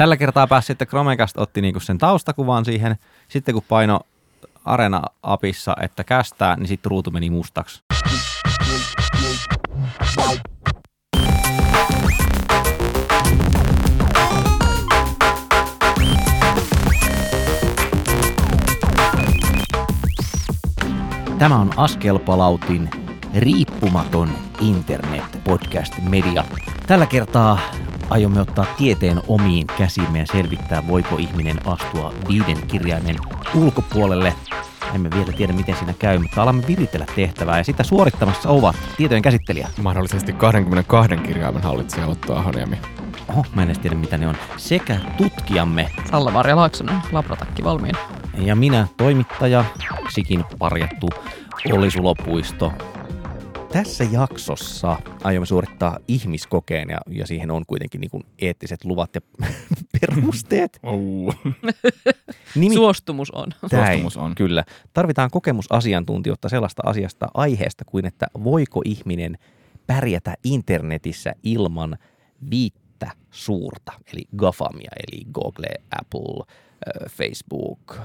[0.00, 2.96] Tällä kertaa pääsi sitten Chromecast otti niinku sen taustakuvan siihen.
[3.28, 4.00] Sitten kun paino
[4.64, 7.82] Arena-apissa, että kästää, niin sitten ruutu meni mustaksi.
[21.38, 22.90] Tämä on Askelpalautin
[23.34, 24.30] riippumaton
[24.60, 26.44] internet-podcast-media.
[26.86, 27.58] Tällä kertaa
[28.10, 33.16] aiomme ottaa tieteen omiin käsimme ja selvittää, voiko ihminen astua viiden kirjaimen
[33.54, 34.34] ulkopuolelle.
[34.94, 39.22] Emme vielä tiedä, miten siinä käy, mutta alamme viritellä tehtävää ja sitä suorittamassa ovat tietojen
[39.22, 39.68] käsittelijä.
[39.82, 42.78] Mahdollisesti 22 kirjaimen hallitsija Otto Ahoniemi.
[43.28, 44.34] Oho, mä en edes tiedä, mitä ne on.
[44.56, 47.96] Sekä tutkijamme Salla-Marja Laaksonen, labratakki valmiin.
[48.38, 49.64] ja minä, toimittaja,
[50.08, 51.08] sikin parjattu
[51.72, 52.72] Olli Sulopuisto.
[53.72, 59.20] Tässä jaksossa aiomme suorittaa ihmiskokeen ja, ja siihen on kuitenkin niin kuin eettiset luvat ja
[60.00, 60.80] perusteet.
[60.82, 61.34] Oh.
[62.54, 63.48] Nimi, Suostumus on.
[63.72, 64.34] Näin, Suostumus on.
[64.34, 64.64] Kyllä.
[64.92, 69.38] Tarvitaan kokemusasiantuntijoita sellaista asiasta aiheesta kuin, että voiko ihminen
[69.86, 71.98] pärjätä internetissä ilman
[72.50, 77.96] viittä suurta, eli GAFAMia, eli Google, Apple, äh, Facebook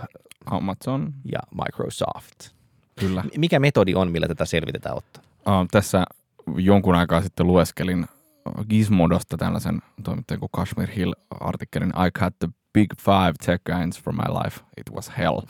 [0.46, 2.56] Amazon, ja Microsoft.
[3.00, 3.24] kyllä.
[3.38, 5.25] Mikä metodi on, millä tätä selvitetään ottaa?
[5.50, 6.04] Uh, tässä
[6.56, 8.06] jonkun aikaa sitten lueskelin
[8.70, 14.16] Gizmodosta tällaisen toimittajan kuin Kashmir Hill artikkelin I cut the big five tech guys from
[14.16, 14.60] my life.
[14.78, 15.42] It was hell.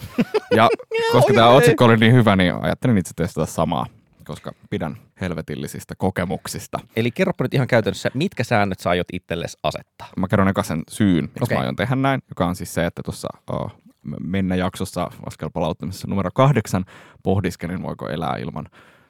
[0.56, 0.70] Ja
[1.12, 3.86] koska tämä otsikko oli niin hyvä, niin ajattelin itse testata samaa,
[4.26, 6.80] koska pidän helvetillisistä kokemuksista.
[6.96, 10.08] Eli kerropa nyt ihan käytännössä, mitkä säännöt sä aiot itsellesi asettaa?
[10.18, 11.58] Mä kerron eka sen syyn, miksi okay.
[11.58, 13.72] mä aion tehdä näin, joka on siis se, että tuossa uh,
[14.24, 16.86] mennä jaksossa askelpalauttamisessa numero kahdeksan
[17.24, 18.66] pohdiskelin, voiko elää ilman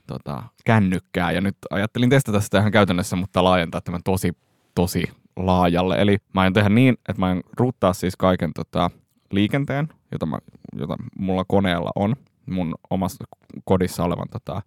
[0.08, 1.32] tota, kännykkää.
[1.32, 4.32] Ja nyt ajattelin testata sitä ihan käytännössä, mutta laajentaa tämän tosi,
[4.76, 5.04] tosi
[5.36, 5.96] laajalle.
[6.02, 8.92] Eli mä aion tehdä niin, että mä aion ruuttaa siis kaiken tota,
[9.32, 10.38] liikenteen, jota, mä,
[10.76, 12.16] jota mulla koneella on,
[12.46, 13.24] mun omassa
[13.66, 14.62] kodissa olevan tota,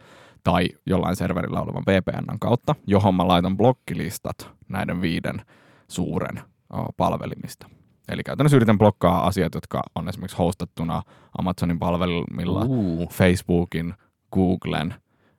[0.45, 5.43] tai jollain serverillä olevan VPNn kautta, johon mä laitan blokkilistat näiden viiden
[5.89, 6.41] suuren
[6.73, 7.69] o, palvelimista.
[8.09, 11.03] Eli käytännössä yritän blokkaa asiat, jotka on esimerkiksi hostattuna
[11.39, 13.95] Amazonin palvelimilla, Uh, Facebookin,
[14.33, 14.95] Googlen,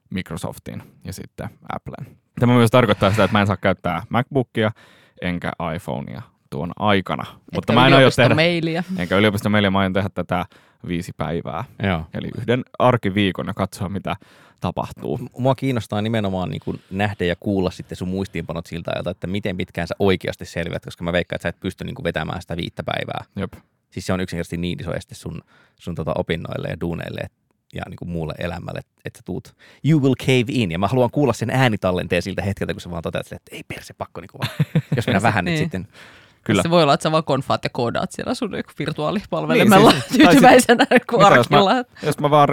[0.09, 2.17] Microsoftin ja sitten Applen.
[2.39, 4.71] Tämä myös tarkoittaa sitä, että mä en saa käyttää MacBookia
[5.21, 7.25] enkä iPhonea tuon aikana.
[7.55, 8.83] Mutta mä en aio tehdä, mailia.
[8.97, 10.45] enkä yliopiston meille, mä aion tehdä tätä
[10.87, 11.63] viisi päivää.
[11.83, 12.05] joo.
[12.13, 14.15] Eli yhden arkiviikon ja katsoa, mitä
[14.61, 15.19] tapahtuu.
[15.37, 19.57] Mua kiinnostaa nimenomaan niin kuin nähdä ja kuulla sitten sun muistiinpanot siltä ajalta, että miten
[19.57, 22.57] pitkään sä oikeasti selviät, koska mä veikkaan, että sä et pysty niin kuin vetämään sitä
[22.57, 23.25] viittä päivää.
[23.35, 23.53] Jop.
[23.91, 25.41] Siis se on yksinkertaisesti niin iso este sun,
[25.79, 30.15] sun tota opinnoille ja duuneille et- ja niin kuin muulle elämälle, että tuut, you will
[30.15, 30.71] cave in.
[30.71, 33.93] Ja mä haluan kuulla sen äänitallenteen siltä hetkeltä, kun sä vaan toteat, että ei perse,
[33.93, 34.51] pakko niin kuin vaan.
[34.95, 35.63] Jos minä vähän nyt Niin.
[35.63, 35.87] sitten.
[36.43, 36.61] Kyllä.
[36.63, 40.85] Se voi olla, että sä vaan konfaat ja koodaat siellä sun virtuaalipalvelimella Niin, siis- tyytyväisenä,
[40.91, 41.83] Mitä jos mä-.
[42.03, 42.49] Jos mä vaan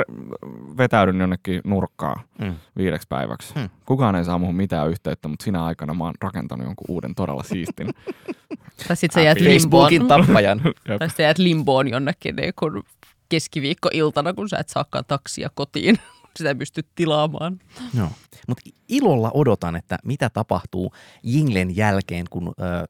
[0.79, 2.55] vetäydyn jonnekin nurkkaan Mm.
[2.77, 3.69] viideksi päiväksi, Hmm.
[3.87, 7.43] kukaan ei saa muuhun mitään yhteyttä, mutta sinä aikana mä oon rakentanut jonkun uuden todella
[7.43, 7.89] siistin.
[8.89, 9.91] Tai sit sä jäät limboon.
[10.09, 10.61] Tappajan.
[10.99, 12.83] Tai sä jäät limboon jonnekin niin kun
[13.29, 15.99] keskiviikkoiltana, kun sä et saakaan taksia kotiin.
[16.37, 17.59] Sitä ei pysty tilaamaan.
[17.95, 18.09] Joo.
[18.49, 20.93] Mutta ilolla odotan, että mitä tapahtuu
[21.23, 22.87] Jinglen jälkeen, kun ö,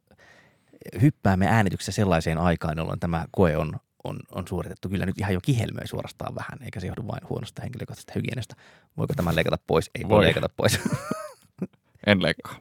[1.03, 4.89] hyppäämme äänityksessä sellaiseen aikaan, jolloin tämä koe on, on, on suoritettu.
[4.89, 8.55] Kyllä nyt ihan jo kihelmöi suorastaan vähän, eikä se johdu vain huonosta henkilökohtaisesta hygienistä.
[8.97, 9.91] Voiko tämän leikata pois?
[9.95, 10.25] Ei voi, Voi.
[10.25, 10.81] leikata pois.
[12.07, 12.59] En leikkaa.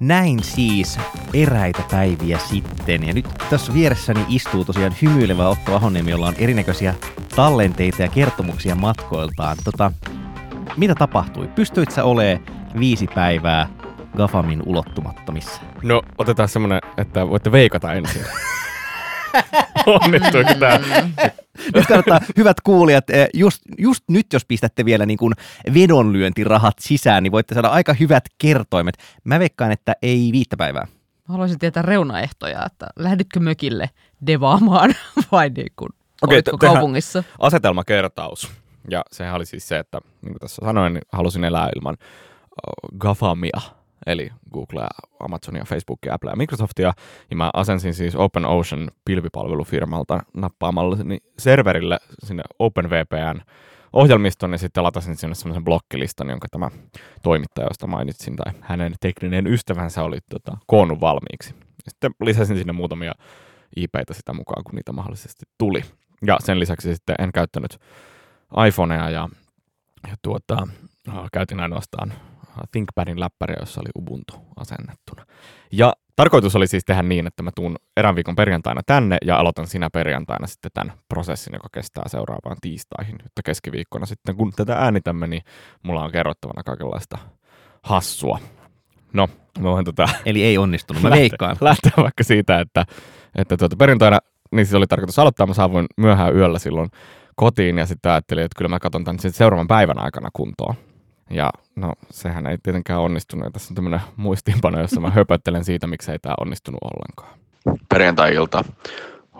[0.00, 0.98] Näin siis
[1.34, 3.06] eräitä päiviä sitten.
[3.06, 6.94] Ja nyt tässä vieressäni istuu tosiaan hymyilevä Otto Ahoniemi, jolla on erinäköisiä
[7.36, 9.56] tallenteita ja kertomuksia matkoiltaan.
[9.64, 9.92] Tota,
[10.76, 11.48] mitä tapahtui?
[11.48, 12.46] Pystyit sä olemaan
[12.78, 13.68] viisi päivää
[14.16, 15.62] Gafamin ulottumattomissa?
[15.82, 18.22] No, otetaan semmonen, että voitte veikata ensin.
[19.86, 20.80] Onnistuiko tää?
[21.74, 25.34] Nyt kannattaa, hyvät kuulijat, eh, just, just nyt jos pistätte vielä niin kuin
[25.74, 28.94] vedonlyöntirahat sisään, niin voitte saada aika hyvät kertoimet.
[29.24, 30.86] Mä veikkaan, että ei viittä päivää.
[31.28, 33.90] Mä haluaisin tietää reunaehtoja, että lähditkö mökille
[34.26, 34.94] devaamaan
[35.32, 35.90] vai niin kuin,
[36.22, 37.24] Okei, te- kaupungissa?
[37.38, 38.50] Asetelmakertaus.
[38.90, 42.98] Ja sehän oli siis se, että niin kuin tässä sanoin, niin halusin elää ilman uh,
[42.98, 43.60] GAFAMia,
[44.06, 44.88] eli Googlea,
[45.20, 46.92] Amazonia, Facebookia, Applea ja Microsoftia.
[47.30, 53.40] Ja mä asensin siis OpenOcean pilvipalvelufirmalta nappaamalleni serverille sinne OpenVPN
[53.92, 56.70] ohjelmiston ja sitten latasin sinne semmoisen blokkilistan, jonka tämä
[57.22, 61.54] toimittaja, josta mainitsin, tai hänen tekninen ystävänsä oli tota, koonnut valmiiksi.
[61.88, 63.12] Sitten lisäsin sinne muutamia
[63.76, 65.82] IPitä sitä mukaan, kun niitä mahdollisesti tuli.
[66.26, 67.78] Ja sen lisäksi sitten en käyttänyt
[68.68, 69.28] iPhonea ja,
[70.08, 70.68] ja tuota,
[71.32, 72.14] käytin ainoastaan
[72.72, 75.26] ThinkPadin läppäriä, jossa oli Ubuntu asennettuna.
[75.72, 79.66] Ja tarkoitus oli siis tehdä niin, että mä tuun erään viikon perjantaina tänne ja aloitan
[79.66, 83.16] sinä perjantaina sitten tämän prosessin, joka kestää seuraavaan tiistaihin.
[83.26, 85.42] Että keskiviikkona sitten, kun tätä äänitämme, niin
[85.82, 87.18] mulla on kerrottavana kaikenlaista
[87.82, 88.38] hassua.
[89.12, 89.28] No,
[89.58, 90.08] mä voin tota...
[90.26, 91.56] Eli ei onnistunut, mä veikkaan.
[91.60, 92.84] Lähteä vaikka siitä, että,
[93.34, 94.18] että tuota, perjantaina
[94.50, 96.90] niin siis oli tarkoitus aloittaa, mä saavuin myöhään yöllä silloin
[97.36, 100.74] kotiin ja sitten ajattelin, että kyllä mä katson tämän sitten seuraavan päivän aikana kuntoon.
[101.30, 103.44] Ja no, sehän ei tietenkään onnistunut.
[103.44, 107.38] Ja tässä on tämmöinen muistiinpano, jossa mä höpöttelen siitä, miksi ei tämä onnistunut ollenkaan.
[107.88, 108.64] perjantai-ilta.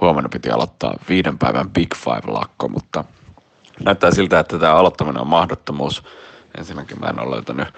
[0.00, 3.04] Huomenna piti aloittaa viiden päivän Big Five-lakko, mutta
[3.84, 6.04] näyttää siltä, että tämä aloittaminen on mahdottomuus.
[6.58, 7.68] Ensinnäkin mä en ole löytänyt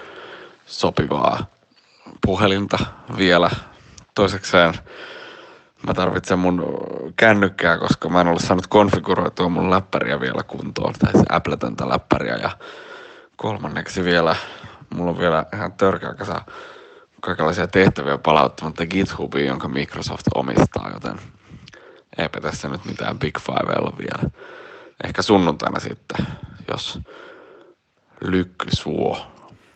[0.67, 1.47] sopivaa
[2.27, 2.79] puhelinta
[3.17, 3.51] vielä.
[4.15, 4.75] Toisekseen
[5.87, 6.65] mä tarvitsen mun
[7.17, 12.37] kännykkää, koska mä en ole saanut konfiguroitua mun läppäriä vielä kuntoon, tai se Appletöntä läppäriä.
[12.37, 12.51] Ja
[13.40, 14.37] kolmanneksi vielä,
[14.94, 16.42] mulla on vielä ihan törkeä kasa
[17.20, 21.16] kaikenlaisia tehtäviä palauttamatta GitHubiin, jonka Microsoft omistaa, joten
[22.19, 24.31] eipä tässä nyt mitään Big Five ole vielä.
[25.04, 26.26] Ehkä sunnuntaina sitten,
[26.69, 27.00] jos
[28.20, 29.26] lykky suo.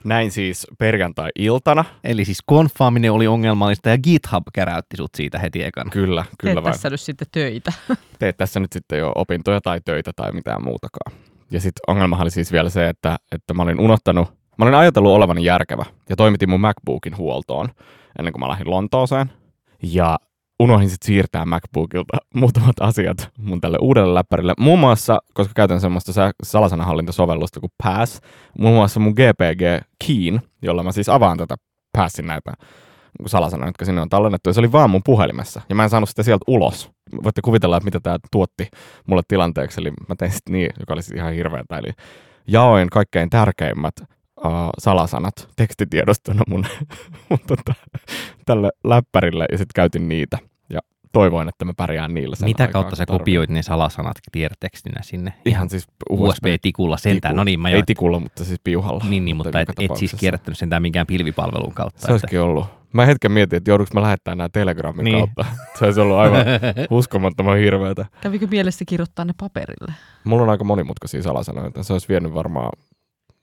[0.04, 1.84] Näin siis perjantai-iltana.
[2.04, 5.90] Eli siis konfaaminen oli ongelmallista ja GitHub käräytti sut siitä heti ekana.
[5.90, 6.72] Kyllä, kyllä Teet vain.
[6.72, 7.72] tässä nyt sitten töitä.
[8.18, 11.33] teet tässä nyt sitten jo opintoja tai töitä tai mitään muutakaan.
[11.50, 15.12] Ja sitten ongelmahan oli siis vielä se, että, että mä olin unohtanut, mä olin ajatellut
[15.12, 17.68] olevani järkevä ja toimitin mun MacBookin huoltoon
[18.18, 19.32] ennen kuin mä lähdin Lontooseen.
[19.82, 20.18] Ja
[20.60, 24.54] unohdin sitten siirtää MacBookilta muutamat asiat mun tälle uudelle läppärille.
[24.58, 28.20] Muun muassa, koska käytän semmoista salasanahallintasovellusta kuin Pass,
[28.58, 31.56] muun muassa mun GPG Keyn, jolla mä siis avaan tätä
[31.92, 32.52] Passin näitä
[33.26, 36.08] salasanoja, jotka sinne on tallennettu, ja se oli vaan mun puhelimessa, ja mä en saanut
[36.08, 36.90] sitä sieltä ulos.
[37.24, 38.68] Voitte kuvitella, että mitä tämä tuotti
[39.06, 41.88] mulle tilanteeksi, eli mä tein sitten niin, joka oli siis ihan hirveätä, eli
[42.48, 46.66] jaoin kaikkein tärkeimmät uh, salasanat tekstitiedostona mun,
[47.30, 47.74] mun tota,
[48.46, 50.38] tälle läppärille, ja sitten käytin niitä,
[50.70, 50.80] ja
[51.12, 55.32] toivoin, että mä pärjään niillä sen Mitä aikaa, kautta sä kopioit ne salasanat tiedätekstinä sinne?
[55.44, 57.32] Ihan siis USB-tikulla sentään.
[57.32, 59.04] tiku- No niin, mä Ei tikulla, mutta siis piuhalla.
[59.08, 62.06] Niin, niin mutta et, joka et siis kierrättänyt sentään minkään pilvipalvelun kautta.
[62.06, 62.66] Se olisikin ollut.
[62.94, 65.18] Mä hetken mietin, että joudunko mä lähettää nämä Telegramin Niin.
[65.18, 65.44] kautta.
[65.78, 66.44] Se olisi ollut aivan
[66.90, 68.06] uskomattoman hirveätä.
[68.20, 69.92] Kävikö mielessä kirjoittaa ne paperille?
[70.24, 72.70] Mulla on aika monimutkaisia salasanoja, että se olisi vienyt varmaan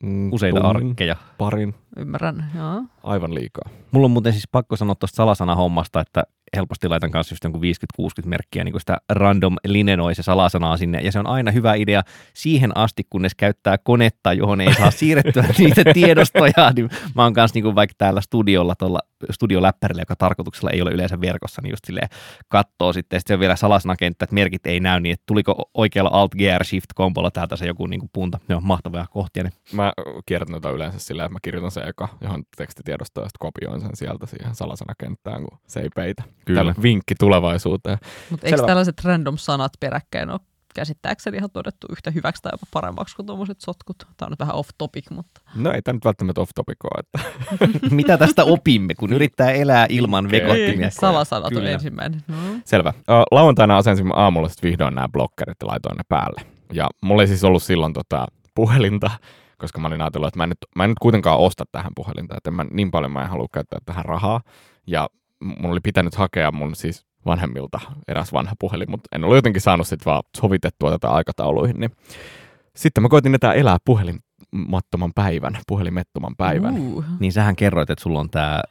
[0.03, 1.15] mm, Useita tunnin, arkkeja.
[1.37, 2.83] parin, Ymmärrän, joo.
[3.03, 3.69] aivan liikaa.
[3.91, 6.23] Mulla on muuten siis pakko sanoa tuosta salasanahommasta, että
[6.55, 7.61] helposti laitan kanssa just jonkun
[8.01, 10.99] 50-60 merkkiä niin kuin sitä random linenoi se salasanaa sinne.
[11.01, 12.01] Ja se on aina hyvä idea
[12.33, 16.71] siihen asti, kunnes käyttää konetta, johon ei saa siirrettyä niitä tiedostoja.
[16.75, 18.99] Niin mä oon kanssa niin kuin vaikka täällä studiolla, tuolla
[19.31, 22.09] studioläppärillä, joka tarkoituksella ei ole yleensä verkossa, niin just silleen
[22.47, 23.19] kattoo sitten.
[23.19, 26.63] Sitten se on vielä salasanakenttä, että merkit ei näy, niin että tuliko oikealla Alt GR
[26.63, 28.39] Shift kombolla täältä se joku niin kuin punta.
[28.47, 29.43] Ne on mahtavia kohtia.
[29.43, 29.51] Ne.
[29.73, 29.93] Mä
[30.25, 33.95] kierrän noita yleensä sillä, että mä kirjoitan se eka johon tekstitiedostoon ja sitten kopioin sen
[33.95, 36.23] sieltä siihen salasanakenttään, kun se ei peitä.
[36.45, 36.59] Kyllä.
[36.59, 37.97] Tällä vinkki tulevaisuuteen.
[38.29, 40.39] Mutta eikö tällaiset random sanat peräkkäin ole
[40.73, 43.97] käsittääkseni ihan todettu yhtä hyväksi tai jopa paremmaksi kuin tuommoiset sotkut?
[43.97, 47.03] Tämä on nyt vähän off topic, mutta No ei tämä nyt välttämättä off topic ole,
[47.03, 47.19] että
[47.95, 50.77] Mitä tästä opimme, kun yrittää elää ilman vekottimia?
[50.77, 51.69] Niin, salasanat on Kyllä.
[51.69, 52.23] ensimmäinen.
[52.27, 52.35] No.
[52.65, 52.93] Selvä.
[53.31, 56.41] Lauantaina asensin aamulla sitten vihdoin nämä blokkerit ja laitoin ne päälle.
[56.73, 58.25] Ja mulla ei siis ollut silloin tota
[58.55, 59.11] puhelinta,
[59.57, 62.37] koska mä olin ajatellut, että mä en nyt, mä en nyt kuitenkaan osta tähän puhelinta,
[62.37, 64.41] että mä, niin paljon mä en halua käyttää tähän rahaa.
[64.87, 65.09] Ja
[65.43, 69.87] mun oli pitänyt hakea mun siis vanhemmilta eräs vanha puhelin, mutta en ole jotenkin saanut
[69.87, 71.79] sitten vaan sovitettua tätä aikatauluihin.
[71.79, 71.91] Niin.
[72.75, 76.79] Sitten mä koitin tätä elää puhelimattoman päivän, puhelimettoman päivän.
[76.79, 77.03] Uh.
[77.19, 78.61] Niin sähän kerroit, että sulla on tämä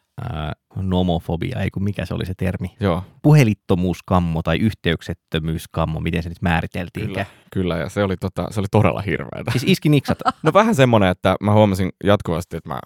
[0.77, 2.77] nomofobia, ei kun mikä se oli se termi?
[2.81, 7.07] Joo, Puhelittomuuskammo tai yhteyksettömyyskammo, miten se nyt määriteltiin?
[7.07, 9.51] kyllä, kyllä, ja se oli, tota, se oli todella hirveätä.
[9.51, 10.31] Siis iski niksata.
[10.43, 12.81] No vähän semmoinen, että mä huomasin jatkuvasti, että mä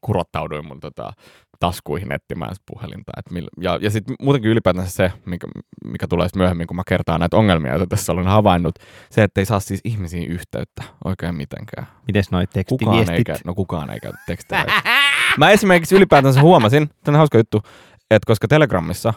[0.00, 1.12] kurottauduin mun tota,
[1.60, 3.12] taskuihin etsimään puhelinta.
[3.18, 5.46] Et millä, ja ja sitten muutenkin ylipäätänsä se, mikä,
[5.84, 8.74] mikä tulee myöhemmin, kun mä kertaan näitä ongelmia, joita tässä olen havainnut,
[9.10, 11.86] se, että ei saa siis ihmisiin yhteyttä oikein mitenkään.
[12.06, 13.46] Miten noi Kukaan ei, tekstiviestit?
[13.46, 14.64] no kukaan ei käytä tekstejä.
[15.38, 17.62] mä esimerkiksi ylipäätänsä huomasin, tämä on hauska juttu,
[18.10, 19.14] että koska Telegramissa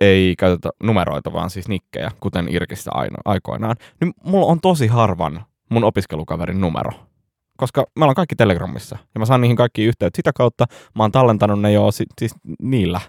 [0.00, 5.44] ei käytetä numeroita, vaan siis nikkejä, kuten Irkissä aino, aikoinaan, niin mulla on tosi harvan
[5.70, 7.07] mun opiskelukaverin numero.
[7.58, 10.66] Koska me ollaan kaikki Telegramissa ja mä saan niihin kaikki yhteyttä sitä kautta.
[10.94, 13.00] Mä oon tallentanut ne jo si- siis niillä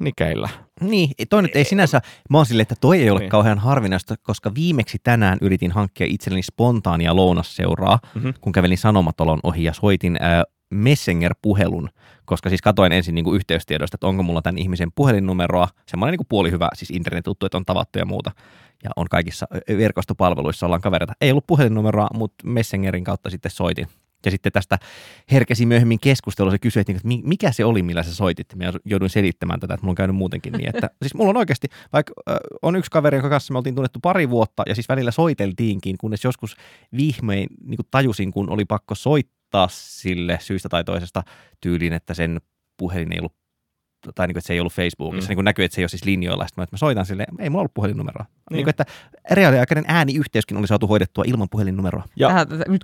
[0.00, 0.48] nikeillä.
[0.80, 2.00] Niin, toi nyt ei sinänsä,
[2.30, 3.30] mä oon silleen, että toi ei ole Niin.
[3.30, 8.28] kauhean harvinaista, koska viimeksi tänään yritin hankkia itselleni spontaania lounasseuraa, Mhm.
[8.40, 10.42] kun kävelin Sanomatalon ohi ja soitin äh,
[10.74, 11.88] Messenger-puhelun,
[12.24, 16.18] koska siis katoin ensin niin kuin yhteystiedoista, että onko mulla tämän ihmisen puhelinnumeroa, semmoinen niin
[16.18, 18.30] kuin puoli hyvä, siis internet-tuttu, että on tavattu ja muuta,
[18.84, 21.12] ja on kaikissa verkostopalveluissa, ollaan kavereita.
[21.20, 23.86] Ei ollut puhelinnumeroa, mutta Messengerin kautta sitten soitin.
[24.24, 24.78] Ja sitten tästä
[25.32, 28.54] herkesi myöhemmin keskustelua, se kysyi, että niinku, mi- mikä se oli, millä sä soitit.
[28.56, 30.68] Mä jouduin selittämään tätä, että mulla on käynyt muutenkin niin.
[30.68, 33.98] Että, siis mulla on oikeasti, vaikka äh, on yksi kaveri, jonka kanssa me oltiin tunnettu
[34.02, 36.56] pari vuotta, ja siis välillä soiteltiinkin, kunnes joskus
[36.96, 41.22] vihmein niin kuin tajusin, kun oli pakko soittaa sille syystä tai toisesta
[41.60, 42.40] tyyliin, että sen
[42.76, 43.36] puhelin ei ollut
[44.14, 45.30] tai niin kuin, että se ei ollut Facebookissa, mm.
[45.30, 46.46] niin kuin näkyy, että se ei ole siis linjoilla.
[46.46, 48.24] Sitten mä, että mä soitan sille, ei mulla ollut puhelinnumeroa.
[48.50, 48.56] Niin.
[48.56, 48.84] Niin kuin, että
[49.30, 52.04] reaaliaikainen ääniyhteyskin oli saatu hoidettua ilman puhelinnumeroa.
[52.16, 52.82] Ja- Tähän, tätä- nyt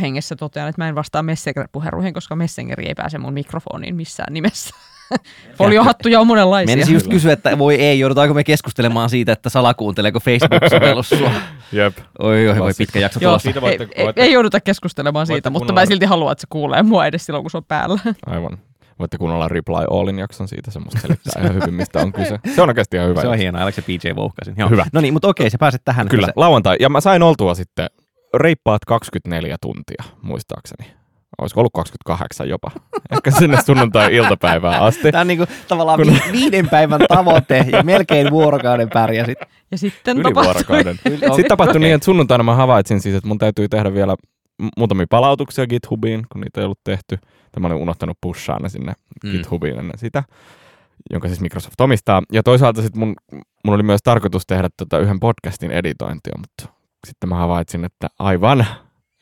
[0.00, 4.74] hengessä totean, että mä en vastaa Messenger-puheluihin, koska Messengeri ei pääse mun mikrofoniin missään nimessä.
[5.58, 6.76] Foliohattuja on monenlaisia.
[6.76, 11.30] Menisin just kysyä, että voi ei, joudutaanko me keskustelemaan siitä, että salakuunteleeko Facebook-sovellus sua.
[11.72, 11.98] Jep.
[12.18, 13.38] Oi, oi, voi pitkä jakso Joo.
[13.38, 16.40] Siitä voitte- ei, ei, voitte- ei jouduta keskustelemaan siitä, mutta kuunnella- mä silti haluan, että
[16.40, 17.98] se kuulee mua edes silloin, kun se on päällä.
[18.26, 18.58] Aivan.
[18.98, 22.38] Voitte kuunnella Reply Allin jakson siitä, semmoista selittää ihan hyvin, mistä on kyse.
[22.54, 23.20] Se on oikeasti ihan hyvä.
[23.20, 24.54] Se on hienoa, älä se PJ Vouhkasin.
[24.58, 24.68] Joo.
[24.68, 24.86] Hyvä.
[24.92, 26.08] No niin, mutta okei, sä pääset tähän.
[26.08, 26.76] Kyllä, Sä- lauantai.
[26.80, 27.86] Ja mä sain oltua sitten
[28.34, 30.90] reippaat 24 tuntia, muistaakseni.
[31.38, 32.70] Olisiko ollut 28 jopa.
[33.12, 35.12] Ehkä sinne sunnuntai-iltapäivään asti.
[35.12, 39.38] Tämä on niinku tavallaan vi- viiden päivän tavoite ja melkein vuorokauden pärjäsit.
[39.70, 40.44] Ja sitten Yli tapahtui.
[40.44, 40.98] vuorokauden.
[41.36, 44.16] Sitten tapahtui niin, että sunnuntaina mä havaitsin siis, että mun täytyy tehdä vielä
[44.76, 47.18] muutamia palautuksia GitHubiin, kun niitä ei ollut tehty.
[47.52, 48.92] Tämä olin unohtanut pushaa ne sinne
[49.24, 49.30] Mm.
[49.30, 49.36] mm.
[49.36, 50.22] GitHubiin ennen sitä,
[51.12, 52.22] jonka siis Microsoft omistaa.
[52.32, 53.14] Ja toisaalta sitten mun,
[53.64, 58.66] mun oli myös tarkoitus tehdä tota yhden podcastin editointia, mutta sitten mä havaitsin, että aivan,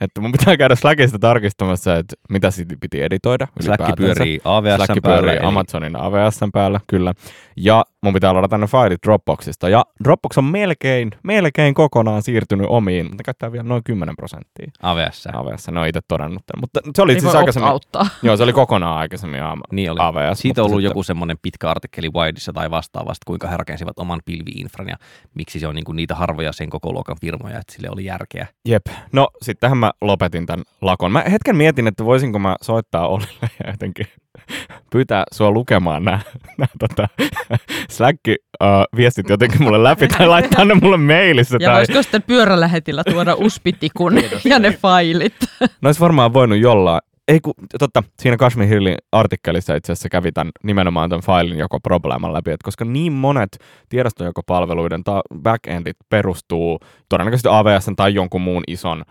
[0.04, 3.96] että mun pitää käydä Slackista tarkistamassa, että mitä siitä piti editoida Slack ylipäätänsä.
[4.14, 5.20] pyörii AVS Slack päällä.
[5.22, 7.14] pyörii eli- Amazonin AWSn päällä, kyllä.
[7.56, 9.68] Ja mun pitää ladata ne failit Dropboxista.
[9.68, 15.28] Ja Dropbox on melkein, melkein kokonaan siirtynyt omiin, mutta käyttää vielä noin 10 prosenttia AVS.
[15.32, 15.68] AWS.
[15.70, 16.60] Ne on itse todennut tämän.
[16.60, 18.06] Mutta se oli Ei siis aikaisemmin, auttaa.
[18.22, 19.98] joo, se oli kokonaan aikaisemmin A- Niin oli.
[20.00, 20.38] AWS.
[20.38, 24.20] Siitä on ollut sitten- joku semmoinen pitkä artikkeli Wiredissa tai vastaavasta, kuinka he rakensivat oman
[24.24, 24.96] pilviinfran ja
[25.34, 28.46] miksi se on niinku niitä harvoja sen koko luokan firmoja, että sille oli järkeä.
[28.68, 28.86] Jep.
[29.12, 31.12] No sittenhän mä lopetin tämän lakon.
[31.12, 34.06] Mä hetken mietin, että voisinko mä soittaa Olille ja jotenkin
[34.90, 36.20] pyytää sua lukemaan nämä,
[36.58, 37.08] nämä tota,
[37.90, 41.56] Slack-viestit jotenkin mulle läpi tai laittaa ne mulle mailissa.
[41.60, 41.76] Ja tai...
[41.76, 45.34] voisiko sitten pyörälähetillä tuoda uspitikun ja ne failit?
[45.60, 47.00] Ne olisi varmaan voinut jollain.
[47.28, 51.80] Ei kun, totta, siinä Kashmir Hillin artikkelissa itse asiassa kävi tämän, nimenomaan tämän failin joko
[51.80, 53.58] probleeman läpi, että koska niin monet
[53.88, 59.04] tiedostonjakopalveluiden ta- backendit perustuu todennäköisesti AWS tai jonkun muun ison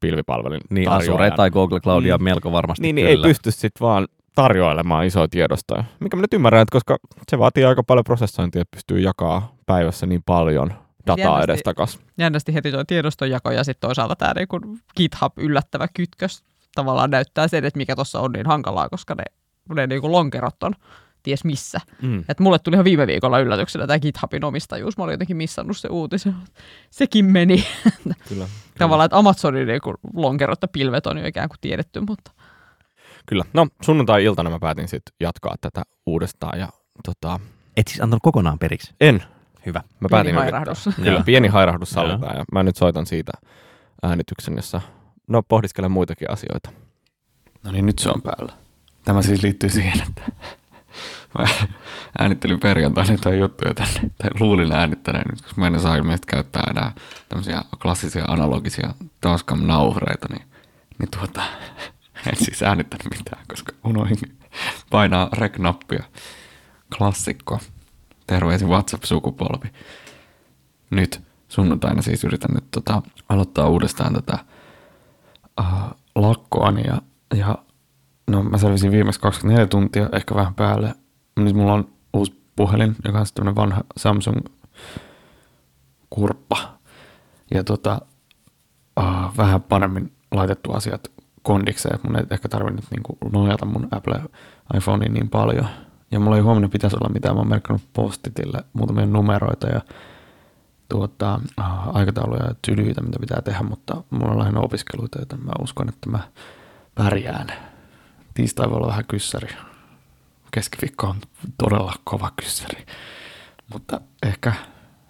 [0.00, 2.24] pilvipalvelun Niin Azure tai Google Cloudia Mm.
[2.24, 3.26] melko varmasti niin, niin ei kyllä.
[3.28, 5.84] pysty sitten vaan tarjoilemaan isoa tiedostoja.
[6.00, 6.96] Mikä mä nyt ymmärrän, että koska
[7.28, 10.72] se vaatii aika paljon prosessointia, että pystyy jakaa päivässä niin paljon
[11.06, 11.44] dataa Jännästi.
[11.52, 11.98] edestakas.
[12.18, 17.64] Jännästi heti tuo tiedostonjako ja sitten toisaalta tämä niin GitHub yllättävä kytkös tavallaan näyttää sen,
[17.64, 19.24] että mikä tuossa on niin hankalaa, koska ne,
[19.74, 20.72] ne niin kuin lonkerot on
[21.22, 21.80] ties missä.
[22.02, 22.24] Mm.
[22.28, 24.98] Et mulle tuli ihan viime viikolla yllätyksenä tämä GitHubin omistajuus.
[24.98, 26.34] Mä olin jotenkin missannut se uutisen.
[26.90, 27.66] Sekin meni.
[28.28, 28.48] Kyllä.
[28.78, 29.80] Tavallaan, että Amazonin niin
[30.14, 32.30] lonkerot ja pilvet on jo ikään kuin tiedetty, mutta
[33.26, 33.44] Kyllä.
[33.52, 36.68] No sunnuntai-iltana mä päätin sitten jatkaa tätä uudestaan ja
[37.04, 37.40] tota,
[37.76, 38.94] Et siis antanut kokonaan periksi.
[39.00, 39.22] en.
[39.66, 39.78] Hyvä.
[39.78, 40.86] Mä pieni päätin hairahdus.
[40.86, 41.04] yrittää.
[41.04, 43.32] Kyllä, pieni hairahdus sallitaan ja mä nyt soitan siitä
[44.02, 44.80] äänityksen, jossa
[45.28, 46.70] no pohdiskelen muitakin asioita.
[47.64, 48.52] No niin, nyt se on päällä.
[49.04, 50.22] Tämä siis liittyy siihen, että
[51.38, 51.44] mä
[52.18, 56.62] äänittelin perjantaina jotain juttuja tänne, tai luulin äänittäneen nyt, koska mä en saa ilmeisesti käyttää
[56.70, 56.92] enää
[57.28, 60.42] tämmöisiä klassisia analogisia Tascam nauhureita, niin,
[60.98, 61.42] niin tuota,
[62.26, 64.38] en siis äänittänyt mitään, koska unohdin
[64.90, 66.04] painaa rek-nappia.
[66.98, 67.60] Klassikko.
[68.26, 69.72] Terveisin WhatsApp-sukupolvi.
[70.90, 74.38] Nyt sunnuntaina siis yritän nyt tota, aloittaa uudestaan tätä
[75.60, 75.66] uh,
[76.14, 77.02] lakkoani ja,
[77.34, 77.58] ja
[78.30, 80.94] no mä selvisin viimeksi 24 tuntia, ehkä vähän päälle.
[81.36, 84.38] Nyt mulla on uusi puhelin, joka on tämmöinen vanha Samsung
[86.10, 86.78] kurppa.
[87.54, 88.00] Ja tota,
[89.00, 91.10] uh, vähän paremmin laitettu asiat
[91.42, 91.98] kondikseen.
[92.02, 94.20] Mun ei ehkä tarvinnut niinku nojata mun Apple
[94.76, 95.66] iPhoneen niin paljon.
[96.10, 97.34] Ja mulla ei huomenna pitäisi olla mitään.
[97.34, 99.80] Mä oon merkannut postitille muutamia numeroita ja
[100.88, 101.40] tuota,
[101.92, 106.10] aikatauluja ja tylyitä, mitä pitää tehdä, mutta mulla on lähinnä opiskeluita, joten mä uskon, että
[106.10, 106.18] mä
[106.94, 107.69] pärjään.
[108.40, 109.48] Tiistai voi olla vähän kyssäri.
[110.50, 111.16] Keskiviikko on
[111.58, 112.86] todella kova kyssäri.
[113.72, 114.52] Mutta ehkä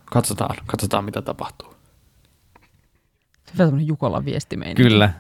[0.04, 1.75] katsotaan, katsotaan mitä tapahtuu.
[3.52, 4.75] Hyvä tämmöinen Jukolan viestimeini.
[4.75, 5.12] Kyllä,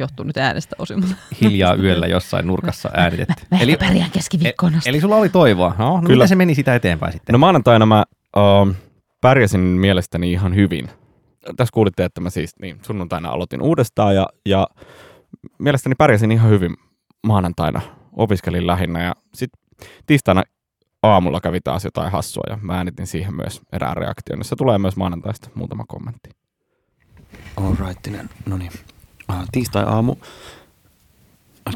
[0.00, 3.46] Johtuu nyt äänestä osin, mutta hiljaa yöllä jossain nurkassa äänitetty.
[3.50, 4.88] mä eli, ehkä pärjään keskiviikkoon asti.
[4.88, 5.74] eli sulla oli toivoa.
[5.78, 6.14] No, no Kyllä.
[6.14, 7.32] miten se meni sitä eteenpäin sitten?
[7.32, 8.04] No maanantaina mä
[8.36, 8.74] uh,
[9.20, 10.88] pärjäsin mielestäni ihan hyvin.
[11.56, 14.66] Tässä kuulitte, että mä siis niin, sunnuntaina aloitin uudestaan ja, ja
[15.58, 16.76] mielestäni pärjäsin ihan hyvin
[17.24, 17.80] maanantaina.
[18.12, 19.60] Opiskelin lähinnä ja sitten
[20.06, 20.42] tiistaina
[21.02, 24.44] aamulla kävi taas jotain hassua ja mä äänitin siihen myös erään reaktion.
[24.44, 26.30] Se tulee myös maanantaista muutama kommentti.
[27.56, 28.72] Alrightinen, no niin.
[29.30, 30.16] Uh, tiistai-aamu.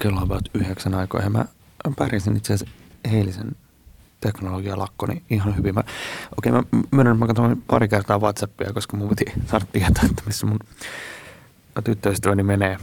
[0.00, 1.32] kello on about yhdeksän aikoihin.
[1.32, 1.44] Mä
[1.96, 2.74] pärjäsin itse asiassa
[3.12, 3.56] eilisen
[4.20, 5.74] teknologialakkoni ihan hyvin.
[5.74, 5.82] Mä,
[6.38, 10.22] okei, mä myönnän, että mä katsoin pari kertaa Whatsappia, koska mun piti saada tietää, että
[10.26, 10.58] missä mun
[11.84, 12.78] tyttöystäväni menee.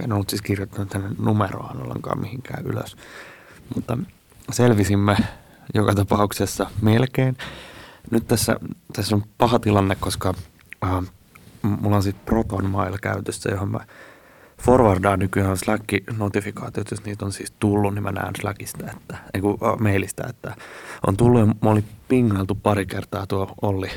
[0.00, 2.96] En ollut siis kirjoittanut tänne numeroaan ollenkaan mihinkään ylös.
[3.74, 3.98] Mutta
[4.50, 5.16] selvisimme
[5.74, 7.36] joka tapauksessa melkein.
[8.10, 8.56] Nyt tässä,
[8.92, 10.34] tässä on paha tilanne, koska
[10.84, 10.90] äh,
[11.62, 13.80] mulla on sitten Proton Mail käytössä, johon mä
[14.62, 19.58] forwardaan nykyään Slack-notifikaatiot, jos niitä on siis tullut, niin mä näen Slackista, että, ei kun,
[19.62, 20.56] äh, mailista, että
[21.06, 23.90] on tullut ja mä olin pingailtu pari kertaa tuo Olli,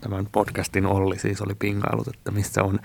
[0.00, 2.78] tämän podcastin Olli siis oli pingailut, että missä on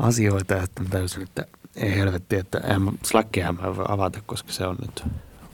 [0.00, 4.76] asioita, että täysin, että ei helvetti, että en Slackia mä voi avata, koska se on
[4.80, 5.04] nyt